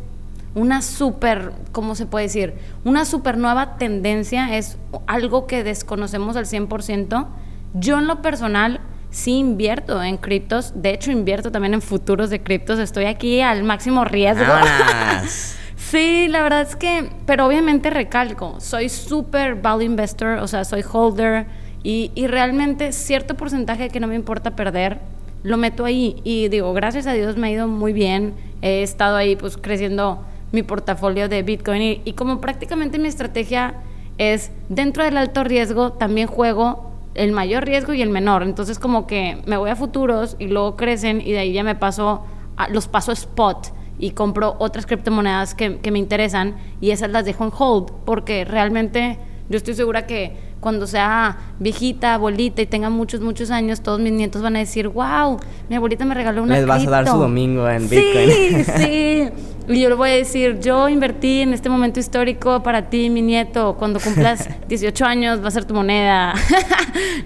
una 0.56 0.82
súper, 0.82 1.54
¿cómo 1.72 1.96
se 1.96 2.06
puede 2.06 2.26
decir? 2.26 2.56
Una 2.84 3.06
súper 3.06 3.38
nueva 3.38 3.78
tendencia, 3.78 4.58
es 4.58 4.78
algo 5.08 5.48
que 5.48 5.64
desconocemos 5.64 6.36
al 6.36 6.46
100%. 6.46 7.28
Yo 7.74 8.00
en 8.00 8.08
lo 8.08 8.22
personal 8.22 8.82
sí 9.12 9.38
invierto 9.38 10.02
en 10.04 10.18
criptos, 10.18 10.74
de 10.76 10.92
hecho 10.92 11.12
invierto 11.12 11.52
también 11.52 11.74
en 11.74 11.82
futuros 11.82 12.30
de 12.30 12.42
criptos, 12.42 12.80
estoy 12.80 13.06
aquí 13.06 13.42
al 13.42 13.64
máximo 13.64 14.06
riesgo. 14.06 14.46
sí, 15.76 16.28
la 16.28 16.42
verdad 16.42 16.62
es 16.62 16.76
que, 16.76 17.10
pero 17.26 17.46
obviamente 17.46 17.90
recalco, 17.90 18.60
soy 18.60 18.90
súper 18.90 19.56
value 19.56 19.84
investor, 19.84 20.40
o 20.40 20.48
sea, 20.48 20.64
soy 20.64 20.84
holder 20.90 21.48
y, 21.84 22.12
y 22.16 22.28
realmente 22.28 22.92
cierto 22.92 23.36
porcentaje 23.36 23.90
que 23.90 24.00
no 24.00 24.08
me 24.08 24.16
importa 24.16 24.56
perder, 24.56 25.00
lo 25.44 25.58
meto 25.58 25.86
ahí 25.86 26.22
y 26.24 26.50
digo, 26.50 26.74
gracias 26.74 27.08
a 27.08 27.14
Dios 27.14 27.38
me 27.38 27.48
ha 27.48 27.52
ido 27.52 27.68
muy 27.68 27.94
bien, 27.94 28.34
he 28.62 28.84
estado 28.84 29.16
ahí 29.16 29.36
pues 29.36 29.58
creciendo 29.58 30.26
mi 30.52 30.64
portafolio 30.64 31.30
de 31.30 31.44
Bitcoin 31.44 31.82
y, 31.82 32.02
y 32.06 32.14
como 32.14 32.42
prácticamente 32.42 33.00
mi 33.00 33.08
estrategia 33.08 33.76
es 34.18 34.52
dentro 34.68 35.04
del 35.04 35.18
alto 35.18 35.44
riesgo, 35.44 35.94
también 35.94 36.28
juego 36.28 36.90
el 37.16 37.32
mayor 37.32 37.66
riesgo 37.66 37.94
y 37.94 38.02
el 38.02 38.10
menor. 38.10 38.44
Entonces 38.44 38.80
como 38.80 39.08
que 39.08 39.42
me 39.46 39.58
voy 39.58 39.70
a 39.70 39.76
futuros 39.76 40.36
y 40.40 40.48
luego 40.48 40.76
crecen 40.76 41.22
y 41.22 41.32
de 41.32 41.40
ahí 41.40 41.54
ya 41.54 41.64
me 41.64 41.76
paso, 41.76 42.24
los 42.70 42.88
paso 42.88 43.12
spot 43.12 43.74
y 43.98 44.12
compro 44.12 44.56
otras 44.60 44.86
criptomonedas 44.86 45.56
que, 45.56 45.80
que 45.80 45.92
me 45.92 46.00
interesan 46.00 46.56
y 46.80 46.92
esas 46.92 47.10
las 47.10 47.26
dejo 47.26 47.44
en 47.44 47.52
hold 47.58 47.92
porque 48.06 48.46
realmente 48.46 49.18
yo 49.50 49.58
estoy 49.58 49.74
segura 49.74 50.06
que 50.06 50.49
cuando 50.60 50.88
sea 50.88 51.38
viejita, 51.60 52.16
abuelita 52.16 52.62
y 52.62 52.66
tenga 52.66 52.90
muchos, 52.90 53.22
muchos 53.22 53.52
años, 53.52 53.82
todos 53.82 54.00
mis 54.00 54.12
nietos 54.12 54.42
van 54.42 54.56
a 54.56 54.60
decir, 54.60 54.88
wow, 54.90 55.40
mi 55.70 55.76
abuelita 55.76 56.06
me 56.06 56.14
regaló 56.14 56.44
una 56.44 56.56
Les 56.56 56.66
vas 56.66 56.86
a 56.86 56.90
dar 56.90 57.08
su 57.08 57.18
domingo 57.18 57.70
en 57.70 57.90
Bitcoin. 57.90 58.30
Sí, 58.30 58.64
sí. 58.78 59.30
Y 59.70 59.82
yo 59.82 59.90
le 59.90 59.94
voy 59.94 60.10
a 60.10 60.14
decir, 60.14 60.60
yo 60.60 60.90
invertí 60.90 61.42
en 61.42 61.54
este 61.54 61.70
momento 61.70 62.00
histórico 62.00 62.64
para 62.64 62.90
ti, 62.90 63.12
mi 63.12 63.22
nieto, 63.22 63.76
cuando 63.78 64.00
cumplas 64.00 64.50
18 64.68 65.06
años 65.06 65.44
va 65.44 65.50
a 65.50 65.52
ser 65.52 65.66
tu 65.66 65.76
moneda. 65.76 66.34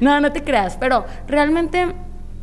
no, 0.01 0.19
no 0.19 0.29
te 0.33 0.43
creas, 0.43 0.75
pero 0.75 1.05
realmente 1.25 1.93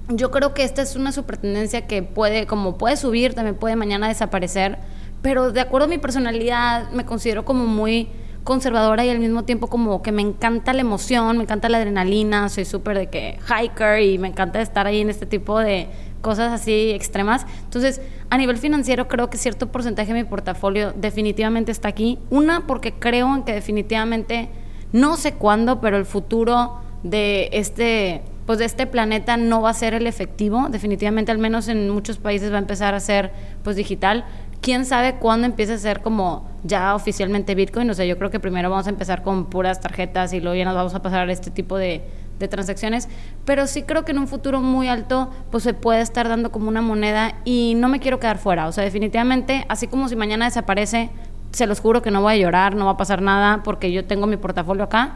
yo 0.09 0.31
creo 0.31 0.55
que 0.55 0.65
esta 0.65 0.81
es 0.81 0.97
una 0.97 1.13
super 1.13 1.37
tendencia 1.37 1.87
que 1.87 2.03
puede, 2.03 2.47
como 2.47 2.79
puede 2.79 2.97
subir, 2.97 3.35
también 3.35 3.57
puede 3.57 3.77
mañana 3.77 4.09
desaparecer, 4.09 4.79
pero 5.21 5.53
de 5.53 5.61
acuerdo 5.61 5.85
a 5.85 5.91
mi 5.91 5.99
personalidad 5.99 6.91
me 6.93 7.05
considero 7.05 7.45
como 7.45 7.67
muy 7.67 8.09
conservadora 8.45 9.05
y 9.05 9.11
al 9.11 9.19
mismo 9.19 9.45
tiempo 9.45 9.67
como 9.67 10.03
que 10.03 10.13
me 10.13 10.23
encanta 10.23 10.73
la 10.73 10.81
emoción, 10.81 11.37
me 11.37 11.45
encanta 11.45 11.69
la 11.69 11.79
adrenalina, 11.79 12.49
soy 12.49 12.65
súper 12.65 12.99
de 12.99 13.07
que 13.09 13.39
hiker 13.47 14.03
y 14.03 14.19
me 14.19 14.29
encanta 14.29 14.61
estar 14.61 14.87
ahí 14.87 15.01
en 15.01 15.11
este 15.11 15.27
tipo 15.27 15.59
de 15.59 15.89
cosas 16.21 16.53
así 16.53 16.91
extremas. 16.91 17.47
Entonces, 17.65 18.01
a 18.29 18.39
nivel 18.39 18.59
financiero 18.59 19.09
creo 19.09 19.31
que 19.31 19.39
cierto 19.39 19.71
porcentaje 19.71 20.13
de 20.13 20.23
mi 20.23 20.29
portafolio 20.29 20.93
definitivamente 20.93 21.73
está 21.73 21.89
aquí. 21.89 22.19
Una, 22.31 22.67
porque 22.67 22.93
creo 22.93 23.35
en 23.35 23.43
que 23.43 23.53
definitivamente, 23.53 24.49
no 24.93 25.17
sé 25.17 25.35
cuándo, 25.35 25.81
pero 25.81 25.97
el 25.97 26.07
futuro 26.07 26.81
de 27.03 27.49
este 27.53 28.23
pues 28.47 28.59
de 28.59 28.65
este 28.65 28.85
planeta 28.85 29.37
no 29.37 29.63
va 29.63 29.71
a 29.71 29.75
ser 29.75 29.95
el 29.95 30.09
efectivo, 30.09 30.67
definitivamente 30.71 31.31
al 31.31 31.39
menos 31.39 31.69
en 31.69 31.89
muchos 31.89 32.19
países 32.19 32.51
va 32.51 32.57
a 32.57 32.59
empezar 32.59 32.97
a 32.97 33.01
ser 33.01 33.31
pues 33.63 33.77
digital 33.77 34.25
quién 34.61 34.85
sabe 34.85 35.17
cuándo 35.17 35.47
empiece 35.47 35.75
a 35.75 35.79
ser 35.79 36.01
como 36.01 36.49
ya 36.63 36.95
oficialmente 36.95 37.55
Bitcoin. 37.55 37.89
O 37.91 37.95
sea, 37.95 38.05
yo 38.05 38.19
creo 38.19 38.31
que 38.31 38.41
primero 38.41 38.71
vamos 38.71 38.87
a 38.87 38.91
empezar 38.91 39.23
con 39.23 39.47
puras 39.47 39.81
tarjetas 39.81 40.33
y 40.33 40.41
luego 40.41 40.57
ya 40.57 40.65
nos 40.65 40.75
vamos 40.75 40.95
a 40.95 41.03
pasar 41.03 41.29
a 41.29 41.33
este 41.33 41.51
tipo 41.51 41.77
de, 41.77 42.03
de 42.39 42.49
transacciones. 42.49 43.09
Pero 43.45 43.67
sí 43.67 43.83
creo 43.83 44.05
que 44.05 44.13
en 44.13 44.19
un 44.19 44.29
futuro 44.29 44.61
muy 44.61 44.89
alto, 44.89 45.31
pues 45.51 45.65
se 45.65 45.75
puede 45.75 46.01
estar 46.01 46.29
dando 46.29 46.51
como 46.51 46.69
una 46.69 46.83
moneda 46.83 47.35
y 47.45 47.75
no 47.77 47.89
me 47.89 48.01
quiero 48.01 48.21
quedar 48.21 48.39
fuera. 48.39 48.67
O 48.69 48.73
sea, 48.73 48.85
definitivamente, 48.85 49.65
así 49.69 49.87
como 49.87 50.09
si 50.09 50.17
mañana 50.17 50.45
desaparece, 50.45 51.11
se 51.53 51.67
los 51.67 51.81
juro 51.81 52.03
que 52.03 52.11
no 52.11 52.23
voy 52.23 52.35
a 52.35 52.37
llorar, 52.37 52.77
no 52.77 52.85
va 52.85 52.93
a 52.93 52.97
pasar 52.97 53.23
nada 53.23 53.63
porque 53.65 53.91
yo 53.91 54.05
tengo 54.05 54.27
mi 54.27 54.37
portafolio 54.37 54.85
acá 54.85 55.15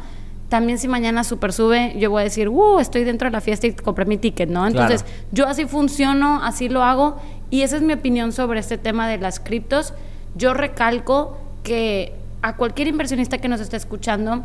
también 0.49 0.79
si 0.79 0.89
mañana 0.89 1.25
super 1.25 1.53
sube, 1.53 1.95
yo 1.99 2.11
voy 2.11 2.21
a 2.21 2.25
decir, 2.25 2.49
uh, 2.49 2.79
estoy 2.79 3.03
dentro 3.03 3.27
de 3.27 3.33
la 3.33 3.41
fiesta 3.41 3.67
y 3.67 3.73
compré 3.73 4.05
mi 4.05 4.19
ticket, 4.19 4.49
¿no? 4.49 4.67
Entonces, 4.67 5.05
yo 5.33 5.49
así 5.49 5.65
funciono, 5.65 6.41
así 6.45 6.69
lo 6.69 6.85
hago 6.85 7.17
y 7.51 7.63
esa 7.63 7.77
es 7.77 7.83
mi 7.83 7.93
opinión 7.93 8.33
sobre 8.33 8.61
este 8.61 8.79
tema 8.79 9.09
de 9.09 9.19
las 9.19 9.41
criptos. 9.41 9.95
Yo 10.35 10.55
recalco 10.55 11.39
que 11.63 12.15
a 12.43 12.57
cualquier 12.57 12.89
inversionista 12.89 13.39
que 13.39 13.49
nos 13.49 13.61
esté 13.61 13.77
escuchando, 13.77 14.45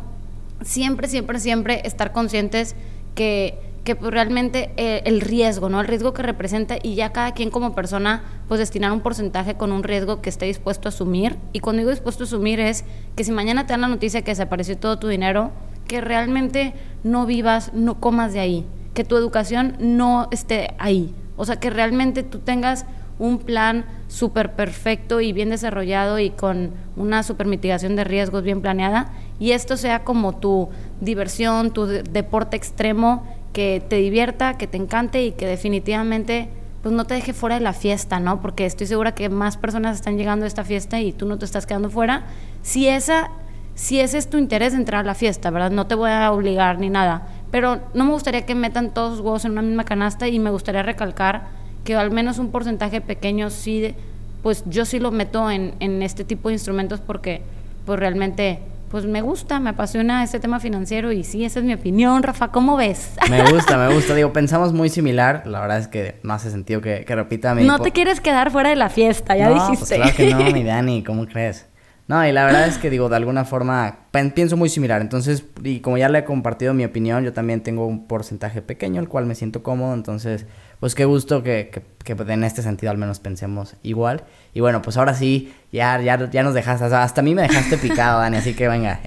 siempre, 0.62 1.08
siempre, 1.08 1.40
siempre 1.40 1.82
estar 1.84 2.12
conscientes 2.12 2.74
que, 3.14 3.58
que 3.84 3.96
pues 3.96 4.10
realmente 4.12 4.70
eh, 4.76 5.02
el 5.04 5.20
riesgo, 5.20 5.68
¿no? 5.68 5.80
El 5.80 5.86
riesgo 5.86 6.14
que 6.14 6.22
representa 6.22 6.76
y 6.82 6.94
ya 6.94 7.12
cada 7.12 7.32
quien 7.32 7.50
como 7.50 7.74
persona, 7.74 8.22
pues 8.48 8.58
destinar 8.60 8.92
un 8.92 9.00
porcentaje 9.00 9.54
con 9.54 9.72
un 9.72 9.82
riesgo 9.82 10.22
que 10.22 10.30
esté 10.30 10.46
dispuesto 10.46 10.88
a 10.88 10.90
asumir. 10.90 11.36
Y 11.52 11.60
cuando 11.60 11.80
digo 11.80 11.90
dispuesto 11.90 12.24
a 12.24 12.26
asumir 12.26 12.60
es 12.60 12.84
que 13.16 13.24
si 13.24 13.32
mañana 13.32 13.66
te 13.66 13.72
dan 13.72 13.80
la 13.82 13.88
noticia 13.88 14.22
que 14.22 14.30
desapareció 14.30 14.78
todo 14.78 14.98
tu 14.98 15.08
dinero, 15.08 15.50
que 15.86 16.00
realmente 16.00 16.74
no 17.02 17.26
vivas, 17.26 17.72
no 17.74 18.00
comas 18.00 18.32
de 18.32 18.40
ahí, 18.40 18.66
que 18.94 19.04
tu 19.04 19.16
educación 19.16 19.76
no 19.80 20.28
esté 20.30 20.74
ahí. 20.78 21.14
O 21.40 21.46
sea, 21.46 21.56
que 21.56 21.70
realmente 21.70 22.22
tú 22.22 22.38
tengas 22.38 22.84
un 23.18 23.38
plan 23.38 23.86
súper 24.08 24.52
perfecto 24.52 25.20
y 25.20 25.32
bien 25.32 25.48
desarrollado 25.50 26.18
y 26.18 26.30
con 26.30 26.72
una 26.96 27.22
super 27.22 27.46
mitigación 27.46 27.96
de 27.96 28.04
riesgos 28.04 28.42
bien 28.42 28.60
planeada 28.60 29.10
y 29.38 29.52
esto 29.52 29.76
sea 29.76 30.04
como 30.04 30.36
tu 30.36 30.68
diversión, 31.00 31.70
tu 31.70 31.86
deporte 31.86 32.56
extremo 32.56 33.26
que 33.54 33.82
te 33.88 33.96
divierta, 33.96 34.58
que 34.58 34.66
te 34.66 34.76
encante 34.76 35.22
y 35.22 35.32
que 35.32 35.46
definitivamente 35.46 36.48
pues 36.82 36.94
no 36.94 37.04
te 37.04 37.14
deje 37.14 37.32
fuera 37.32 37.56
de 37.56 37.62
la 37.62 37.72
fiesta, 37.72 38.20
¿no? 38.20 38.40
Porque 38.40 38.66
estoy 38.66 38.86
segura 38.86 39.14
que 39.14 39.28
más 39.28 39.56
personas 39.56 39.96
están 39.96 40.16
llegando 40.18 40.44
a 40.44 40.48
esta 40.48 40.64
fiesta 40.64 41.00
y 41.00 41.12
tú 41.12 41.26
no 41.26 41.38
te 41.38 41.46
estás 41.46 41.66
quedando 41.66 41.90
fuera. 41.90 42.24
Si 42.62 42.86
esa 42.86 43.30
si 43.74 43.98
ese 43.98 44.18
es 44.18 44.28
tu 44.28 44.36
interés 44.36 44.74
entrar 44.74 45.00
a 45.00 45.06
la 45.06 45.14
fiesta, 45.14 45.50
¿verdad? 45.50 45.70
No 45.70 45.86
te 45.86 45.94
voy 45.94 46.10
a 46.10 46.30
obligar 46.32 46.78
ni 46.78 46.90
nada, 46.90 47.28
pero 47.50 47.80
no 47.94 48.04
me 48.04 48.12
gustaría 48.12 48.46
que 48.46 48.54
metan 48.54 48.92
todos 48.92 49.18
los 49.18 49.20
huevos 49.20 49.44
en 49.44 49.52
una 49.52 49.62
misma 49.62 49.84
canasta 49.84 50.28
y 50.28 50.38
me 50.38 50.50
gustaría 50.50 50.82
recalcar 50.82 51.48
que 51.84 51.94
al 51.94 52.10
menos 52.10 52.38
un 52.38 52.50
porcentaje 52.50 53.00
pequeño 53.00 53.50
sí, 53.50 53.94
pues 54.42 54.64
yo 54.66 54.84
sí 54.84 54.98
lo 54.98 55.10
meto 55.10 55.50
en, 55.50 55.74
en 55.80 56.02
este 56.02 56.24
tipo 56.24 56.48
de 56.48 56.54
instrumentos 56.54 57.00
porque 57.00 57.42
pues 57.86 57.98
realmente 57.98 58.60
pues 58.90 59.04
me 59.04 59.22
gusta, 59.22 59.60
me 59.60 59.70
apasiona 59.70 60.24
este 60.24 60.40
tema 60.40 60.58
financiero 60.58 61.12
y 61.12 61.22
sí, 61.22 61.44
esa 61.44 61.60
es 61.60 61.64
mi 61.64 61.72
opinión, 61.72 62.24
Rafa, 62.24 62.48
¿cómo 62.48 62.76
ves? 62.76 63.12
Me 63.30 63.40
gusta, 63.52 63.78
me 63.78 63.94
gusta, 63.94 64.16
digo, 64.16 64.32
pensamos 64.32 64.72
muy 64.72 64.88
similar, 64.88 65.44
la 65.46 65.60
verdad 65.60 65.78
es 65.78 65.86
que 65.86 66.18
no 66.24 66.34
hace 66.34 66.50
sentido 66.50 66.80
que, 66.80 67.04
repita 67.06 67.54
mi... 67.54 67.64
No 67.64 67.78
te 67.78 67.92
quieres 67.92 68.20
quedar 68.20 68.50
fuera 68.50 68.70
de 68.70 68.76
la 68.76 68.88
fiesta, 68.88 69.36
ya 69.36 69.48
no, 69.48 69.54
dijiste. 69.54 69.96
Pues 69.96 70.12
claro 70.12 70.16
que 70.16 70.44
no, 70.44 70.50
mi 70.50 70.64
Dani, 70.64 71.04
¿cómo 71.04 71.26
crees? 71.26 71.66
No, 72.10 72.26
y 72.26 72.32
la 72.32 72.44
verdad 72.44 72.66
es 72.66 72.76
que 72.76 72.90
digo, 72.90 73.08
de 73.08 73.14
alguna 73.14 73.44
forma 73.44 73.98
pienso 74.10 74.56
muy 74.56 74.68
similar. 74.68 75.00
Entonces, 75.00 75.44
y 75.62 75.78
como 75.78 75.96
ya 75.96 76.08
le 76.08 76.18
he 76.18 76.24
compartido 76.24 76.74
mi 76.74 76.84
opinión, 76.84 77.22
yo 77.22 77.32
también 77.32 77.62
tengo 77.62 77.86
un 77.86 78.08
porcentaje 78.08 78.62
pequeño, 78.62 79.00
el 79.00 79.08
cual 79.08 79.26
me 79.26 79.36
siento 79.36 79.62
cómodo. 79.62 79.94
Entonces, 79.94 80.44
pues 80.80 80.96
qué 80.96 81.04
gusto 81.04 81.44
que, 81.44 81.70
que, 81.72 82.16
que 82.16 82.20
en 82.20 82.42
este 82.42 82.62
sentido 82.62 82.90
al 82.90 82.98
menos 82.98 83.20
pensemos 83.20 83.76
igual. 83.84 84.24
Y 84.52 84.58
bueno, 84.58 84.82
pues 84.82 84.96
ahora 84.96 85.14
sí, 85.14 85.54
ya, 85.70 86.00
ya, 86.00 86.28
ya 86.28 86.42
nos 86.42 86.52
dejaste, 86.52 86.86
hasta 86.86 87.20
a 87.20 87.22
mí 87.22 87.32
me 87.32 87.42
dejaste 87.42 87.78
picado, 87.78 88.18
Dani, 88.18 88.38
así 88.38 88.54
que 88.54 88.66
venga, 88.66 88.98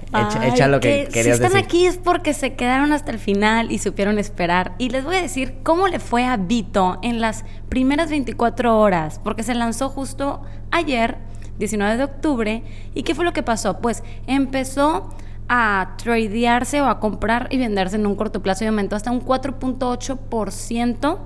echa, 0.42 0.66
lo 0.68 0.80
que, 0.80 1.06
querías 1.12 1.36
si 1.36 1.44
están 1.44 1.62
aquí 1.62 1.84
es 1.84 1.98
porque 1.98 2.32
se 2.32 2.54
quedaron 2.54 2.92
hasta 2.92 3.10
el 3.10 3.18
final 3.18 3.70
y 3.70 3.80
supieron 3.80 4.18
esperar. 4.18 4.72
Y 4.78 4.88
les 4.88 5.04
voy 5.04 5.16
a 5.16 5.20
decir 5.20 5.56
cómo 5.62 5.88
le 5.88 5.98
fue 5.98 6.24
a 6.24 6.38
Vito 6.38 7.00
en 7.02 7.20
las 7.20 7.44
primeras 7.68 8.08
24 8.08 8.78
horas, 8.78 9.20
porque 9.22 9.42
se 9.42 9.54
lanzó 9.54 9.90
justo 9.90 10.40
ayer 10.70 11.18
19 11.58 11.96
de 11.96 12.04
octubre. 12.04 12.62
¿Y 12.94 13.02
qué 13.02 13.14
fue 13.14 13.24
lo 13.24 13.32
que 13.32 13.42
pasó? 13.42 13.78
Pues 13.78 14.02
empezó 14.26 15.10
a 15.48 15.94
tradearse 16.02 16.80
o 16.80 16.86
a 16.86 17.00
comprar 17.00 17.48
y 17.50 17.58
venderse 17.58 17.96
en 17.96 18.06
un 18.06 18.14
corto 18.14 18.42
plazo 18.42 18.64
y 18.64 18.68
aumentó 18.68 18.96
hasta 18.96 19.10
un 19.10 19.20
4.8% 19.20 21.18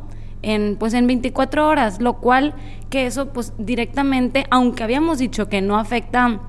en 0.42 0.76
pues 0.76 0.94
en 0.94 1.06
24 1.06 1.68
horas, 1.68 2.00
lo 2.00 2.18
cual 2.18 2.54
que 2.90 3.06
eso 3.06 3.32
pues 3.32 3.52
directamente, 3.58 4.44
aunque 4.50 4.82
habíamos 4.82 5.18
dicho 5.18 5.48
que 5.48 5.60
no 5.60 5.78
afecta 5.78 6.40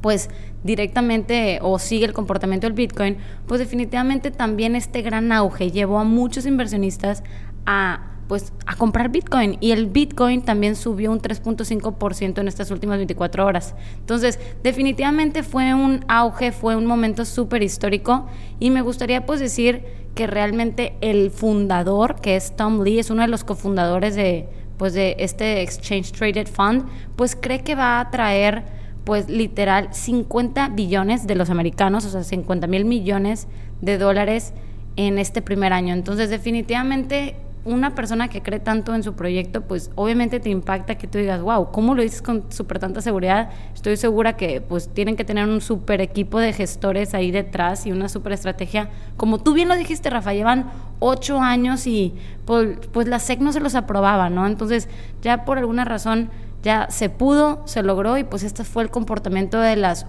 pues 0.00 0.30
directamente 0.62 1.58
o 1.62 1.78
sigue 1.78 2.06
el 2.06 2.12
comportamiento 2.12 2.66
del 2.66 2.74
Bitcoin, 2.74 3.18
pues 3.46 3.60
definitivamente 3.60 4.30
también 4.30 4.76
este 4.76 5.02
gran 5.02 5.32
auge 5.32 5.70
llevó 5.70 5.98
a 5.98 6.04
muchos 6.04 6.46
inversionistas 6.46 7.22
a 7.66 8.15
pues 8.28 8.52
a 8.66 8.74
comprar 8.76 9.10
Bitcoin 9.10 9.56
y 9.60 9.70
el 9.70 9.86
Bitcoin 9.86 10.42
también 10.42 10.74
subió 10.74 11.12
un 11.12 11.20
3.5% 11.20 12.38
en 12.38 12.48
estas 12.48 12.70
últimas 12.70 12.98
24 12.98 13.46
horas. 13.46 13.74
Entonces, 13.98 14.38
definitivamente 14.62 15.42
fue 15.42 15.74
un 15.74 16.04
auge, 16.08 16.52
fue 16.52 16.76
un 16.76 16.86
momento 16.86 17.24
súper 17.24 17.62
histórico 17.62 18.26
y 18.58 18.70
me 18.70 18.82
gustaría 18.82 19.26
pues 19.26 19.40
decir 19.40 19.84
que 20.14 20.26
realmente 20.26 20.94
el 21.00 21.30
fundador, 21.30 22.20
que 22.20 22.36
es 22.36 22.56
Tom 22.56 22.82
Lee, 22.82 22.98
es 22.98 23.10
uno 23.10 23.22
de 23.22 23.28
los 23.28 23.44
cofundadores 23.44 24.14
de 24.14 24.48
pues 24.76 24.92
de 24.92 25.16
este 25.20 25.62
Exchange 25.62 26.12
Traded 26.12 26.48
Fund, 26.48 26.84
pues 27.16 27.34
cree 27.34 27.62
que 27.62 27.74
va 27.74 27.98
a 27.98 28.10
traer 28.10 28.64
pues 29.04 29.30
literal 29.30 29.94
50 29.94 30.70
billones 30.70 31.26
de 31.26 31.34
los 31.34 31.48
americanos, 31.48 32.04
o 32.04 32.10
sea, 32.10 32.24
50 32.24 32.66
mil 32.66 32.84
millones 32.84 33.46
de 33.80 33.98
dólares 33.98 34.52
en 34.96 35.18
este 35.18 35.42
primer 35.42 35.72
año. 35.72 35.94
Entonces, 35.94 36.28
definitivamente 36.28 37.36
una 37.66 37.94
persona 37.94 38.28
que 38.28 38.42
cree 38.42 38.60
tanto 38.60 38.94
en 38.94 39.02
su 39.02 39.14
proyecto, 39.14 39.62
pues 39.62 39.90
obviamente 39.96 40.40
te 40.40 40.48
impacta 40.48 40.96
que 40.96 41.08
tú 41.08 41.18
digas, 41.18 41.42
wow, 41.42 41.70
¿cómo 41.72 41.94
lo 41.94 42.02
dices 42.02 42.22
con 42.22 42.44
súper 42.50 42.78
tanta 42.78 43.02
seguridad? 43.02 43.50
Estoy 43.74 43.96
segura 43.96 44.36
que 44.36 44.60
pues 44.60 44.88
tienen 44.88 45.16
que 45.16 45.24
tener 45.24 45.48
un 45.48 45.60
súper 45.60 46.00
equipo 46.00 46.38
de 46.38 46.52
gestores 46.52 47.12
ahí 47.12 47.32
detrás 47.32 47.84
y 47.84 47.92
una 47.92 48.08
súper 48.08 48.32
estrategia. 48.32 48.88
Como 49.16 49.38
tú 49.38 49.52
bien 49.52 49.68
lo 49.68 49.74
dijiste, 49.74 50.08
Rafa, 50.08 50.32
llevan 50.32 50.70
ocho 51.00 51.40
años 51.40 51.86
y 51.86 52.14
pues, 52.44 52.78
pues 52.92 53.08
la 53.08 53.18
SEC 53.18 53.40
no 53.40 53.52
se 53.52 53.60
los 53.60 53.74
aprobaba, 53.74 54.30
¿no? 54.30 54.46
Entonces 54.46 54.88
ya 55.20 55.44
por 55.44 55.58
alguna 55.58 55.84
razón 55.84 56.30
ya 56.62 56.88
se 56.90 57.10
pudo, 57.10 57.62
se 57.66 57.82
logró 57.82 58.16
y 58.16 58.24
pues 58.24 58.44
este 58.44 58.62
fue 58.62 58.84
el 58.84 58.90
comportamiento 58.90 59.60
de 59.60 59.76
las 59.76 60.06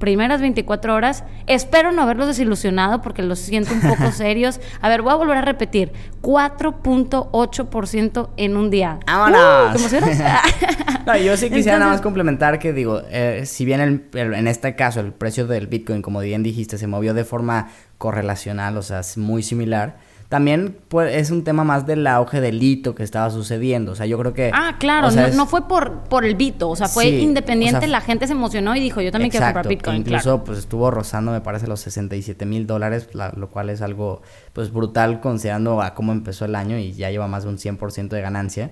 primeras 0.00 0.40
24 0.40 0.92
horas. 0.92 1.22
Espero 1.46 1.92
no 1.92 2.02
haberlos 2.02 2.26
desilusionado 2.26 3.00
porque 3.02 3.22
los 3.22 3.38
siento 3.38 3.72
un 3.72 3.82
poco 3.82 4.10
serios. 4.12 4.60
A 4.80 4.88
ver, 4.88 5.02
voy 5.02 5.12
a 5.12 5.14
volver 5.14 5.36
a 5.36 5.42
repetir. 5.42 5.92
4.8% 6.22 8.30
en 8.36 8.56
un 8.56 8.70
día. 8.70 8.98
¡Vámonos! 9.06 9.80
Uh, 9.80 9.86
no, 11.06 11.16
yo 11.16 11.36
sí 11.36 11.50
quisiera 11.50 11.78
nada 11.78 11.92
más 11.92 12.00
complementar 12.00 12.58
que 12.58 12.72
digo, 12.72 13.02
eh, 13.10 13.44
si 13.46 13.64
bien 13.64 13.80
el, 13.80 14.08
en 14.34 14.48
este 14.48 14.74
caso 14.74 14.98
el 14.98 15.12
precio 15.12 15.46
del 15.46 15.68
Bitcoin, 15.68 16.02
como 16.02 16.18
bien 16.18 16.42
dijiste, 16.42 16.78
se 16.78 16.88
movió 16.88 17.14
de 17.14 17.24
forma 17.24 17.68
correlacional, 17.98 18.76
o 18.76 18.82
sea, 18.82 18.98
es 19.00 19.16
muy 19.16 19.44
similar 19.44 20.09
también 20.30 20.76
pues, 20.86 21.12
es 21.16 21.32
un 21.32 21.42
tema 21.42 21.64
más 21.64 21.86
del 21.86 22.06
auge 22.06 22.40
del 22.40 22.62
hito 22.62 22.94
que 22.94 23.02
estaba 23.02 23.28
sucediendo. 23.30 23.90
O 23.90 23.94
sea, 23.96 24.06
yo 24.06 24.16
creo 24.16 24.32
que. 24.32 24.52
Ah, 24.54 24.76
claro, 24.78 25.10
no, 25.10 25.46
fue 25.46 25.66
por, 25.66 26.04
por 26.04 26.24
el 26.24 26.36
Vito, 26.36 26.70
o 26.70 26.76
sea, 26.76 26.86
fue 26.86 27.08
independiente, 27.08 27.88
la 27.88 28.00
gente 28.00 28.28
se 28.28 28.32
emocionó 28.34 28.76
y 28.76 28.80
dijo, 28.80 29.00
yo 29.00 29.10
también 29.10 29.32
quiero 29.32 29.46
comprar 29.46 29.66
Bitcoin. 29.66 29.96
Incluso, 29.96 30.44
pues 30.44 30.60
estuvo 30.60 30.88
rozando, 30.92 31.32
me 31.32 31.40
parece, 31.40 31.66
los 31.66 31.80
67 31.80 32.46
mil 32.46 32.68
dólares, 32.68 33.08
lo 33.12 33.48
cual 33.50 33.70
es 33.70 33.82
algo, 33.82 34.22
pues, 34.52 34.72
brutal 34.72 35.20
considerando 35.20 35.82
a 35.82 35.94
cómo 35.94 36.12
empezó 36.12 36.44
el 36.44 36.54
año 36.54 36.78
y 36.78 36.92
ya 36.92 37.10
lleva 37.10 37.26
más 37.26 37.42
de 37.42 37.48
un 37.48 37.58
100% 37.58 38.08
de 38.10 38.20
ganancia. 38.20 38.70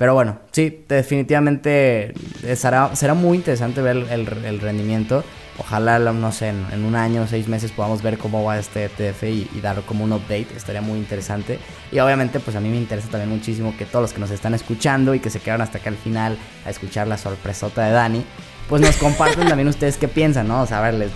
Pero 0.00 0.14
bueno, 0.14 0.38
sí, 0.50 0.82
definitivamente 0.88 2.14
será, 2.56 2.96
será 2.96 3.12
muy 3.12 3.36
interesante 3.36 3.82
ver 3.82 3.98
el, 3.98 4.26
el 4.46 4.58
rendimiento. 4.58 5.22
Ojalá, 5.58 5.98
no 5.98 6.32
sé, 6.32 6.48
en, 6.48 6.86
un 6.86 6.94
año 6.94 7.20
o 7.20 7.26
seis 7.26 7.48
meses 7.48 7.70
podamos 7.70 8.00
ver 8.00 8.16
cómo 8.16 8.42
va 8.42 8.58
este 8.58 8.86
ETF 8.86 9.24
y, 9.24 9.60
dar 9.60 9.82
como 9.82 10.04
un 10.04 10.14
update. 10.14 10.46
Estaría 10.56 10.80
muy 10.80 10.98
interesante. 10.98 11.58
Y 11.92 11.98
obviamente, 11.98 12.40
pues 12.40 12.56
a 12.56 12.60
mí 12.60 12.70
me 12.70 12.78
interesa 12.78 13.10
también 13.10 13.28
muchísimo 13.28 13.74
que 13.76 13.84
todos 13.84 14.04
los 14.04 14.12
que 14.14 14.20
nos 14.20 14.30
están 14.30 14.54
escuchando 14.54 15.14
y 15.14 15.20
que 15.20 15.28
se 15.28 15.38
quedaron 15.38 15.60
hasta 15.60 15.76
acá 15.76 15.90
al 15.90 15.98
final 15.98 16.38
a 16.64 16.70
escuchar 16.70 17.06
la 17.06 17.18
sorpresota 17.18 17.84
de 17.84 17.92
Dani, 17.92 18.24
pues 18.70 18.80
nos 18.80 18.96
comparten 18.96 19.48
también 19.48 19.68
ustedes 19.68 19.98
qué 19.98 20.08
piensan, 20.08 20.48
¿no? 20.48 20.62
O 20.62 20.74
a 20.74 20.80
ver, 20.80 21.10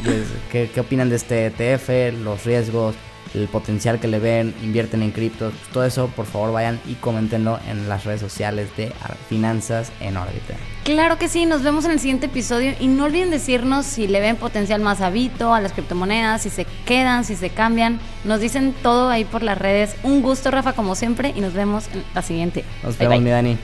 qué, 0.52 0.68
qué 0.74 0.80
opinan 0.80 1.08
de 1.08 1.16
este 1.16 1.46
ETF, 1.46 2.22
los 2.22 2.44
riesgos, 2.44 2.96
el 3.34 3.48
potencial 3.48 4.00
que 4.00 4.08
le 4.08 4.18
ven, 4.18 4.54
invierten 4.62 5.02
en 5.02 5.10
criptos, 5.10 5.52
pues, 5.52 5.72
todo 5.72 5.84
eso, 5.84 6.08
por 6.08 6.26
favor 6.26 6.52
vayan 6.52 6.80
y 6.86 6.94
coméntenlo 6.94 7.58
en 7.68 7.88
las 7.88 8.04
redes 8.04 8.20
sociales 8.20 8.68
de 8.76 8.92
Finanzas 9.28 9.92
en 10.00 10.16
órbita. 10.16 10.54
Claro 10.84 11.18
que 11.18 11.28
sí, 11.28 11.46
nos 11.46 11.62
vemos 11.62 11.84
en 11.84 11.92
el 11.92 12.00
siguiente 12.00 12.26
episodio 12.26 12.74
y 12.78 12.86
no 12.86 13.04
olviden 13.04 13.30
decirnos 13.30 13.86
si 13.86 14.06
le 14.06 14.20
ven 14.20 14.36
potencial 14.36 14.80
más 14.80 15.00
a 15.00 15.10
Vito, 15.10 15.54
a 15.54 15.60
las 15.60 15.72
criptomonedas, 15.72 16.42
si 16.42 16.50
se 16.50 16.66
quedan, 16.84 17.24
si 17.24 17.36
se 17.36 17.50
cambian. 17.50 17.98
Nos 18.24 18.40
dicen 18.40 18.74
todo 18.82 19.08
ahí 19.08 19.24
por 19.24 19.42
las 19.42 19.58
redes. 19.58 19.96
Un 20.02 20.22
gusto, 20.22 20.50
Rafa, 20.50 20.74
como 20.74 20.94
siempre, 20.94 21.32
y 21.34 21.40
nos 21.40 21.54
vemos 21.54 21.88
en 21.92 22.04
la 22.14 22.22
siguiente. 22.22 22.64
Nos 22.82 22.98
vemos, 22.98 23.20
mi 23.20 23.30
Dani. 23.30 23.58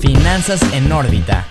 Finanzas 0.00 0.60
en 0.74 0.90
órbita. 0.92 1.46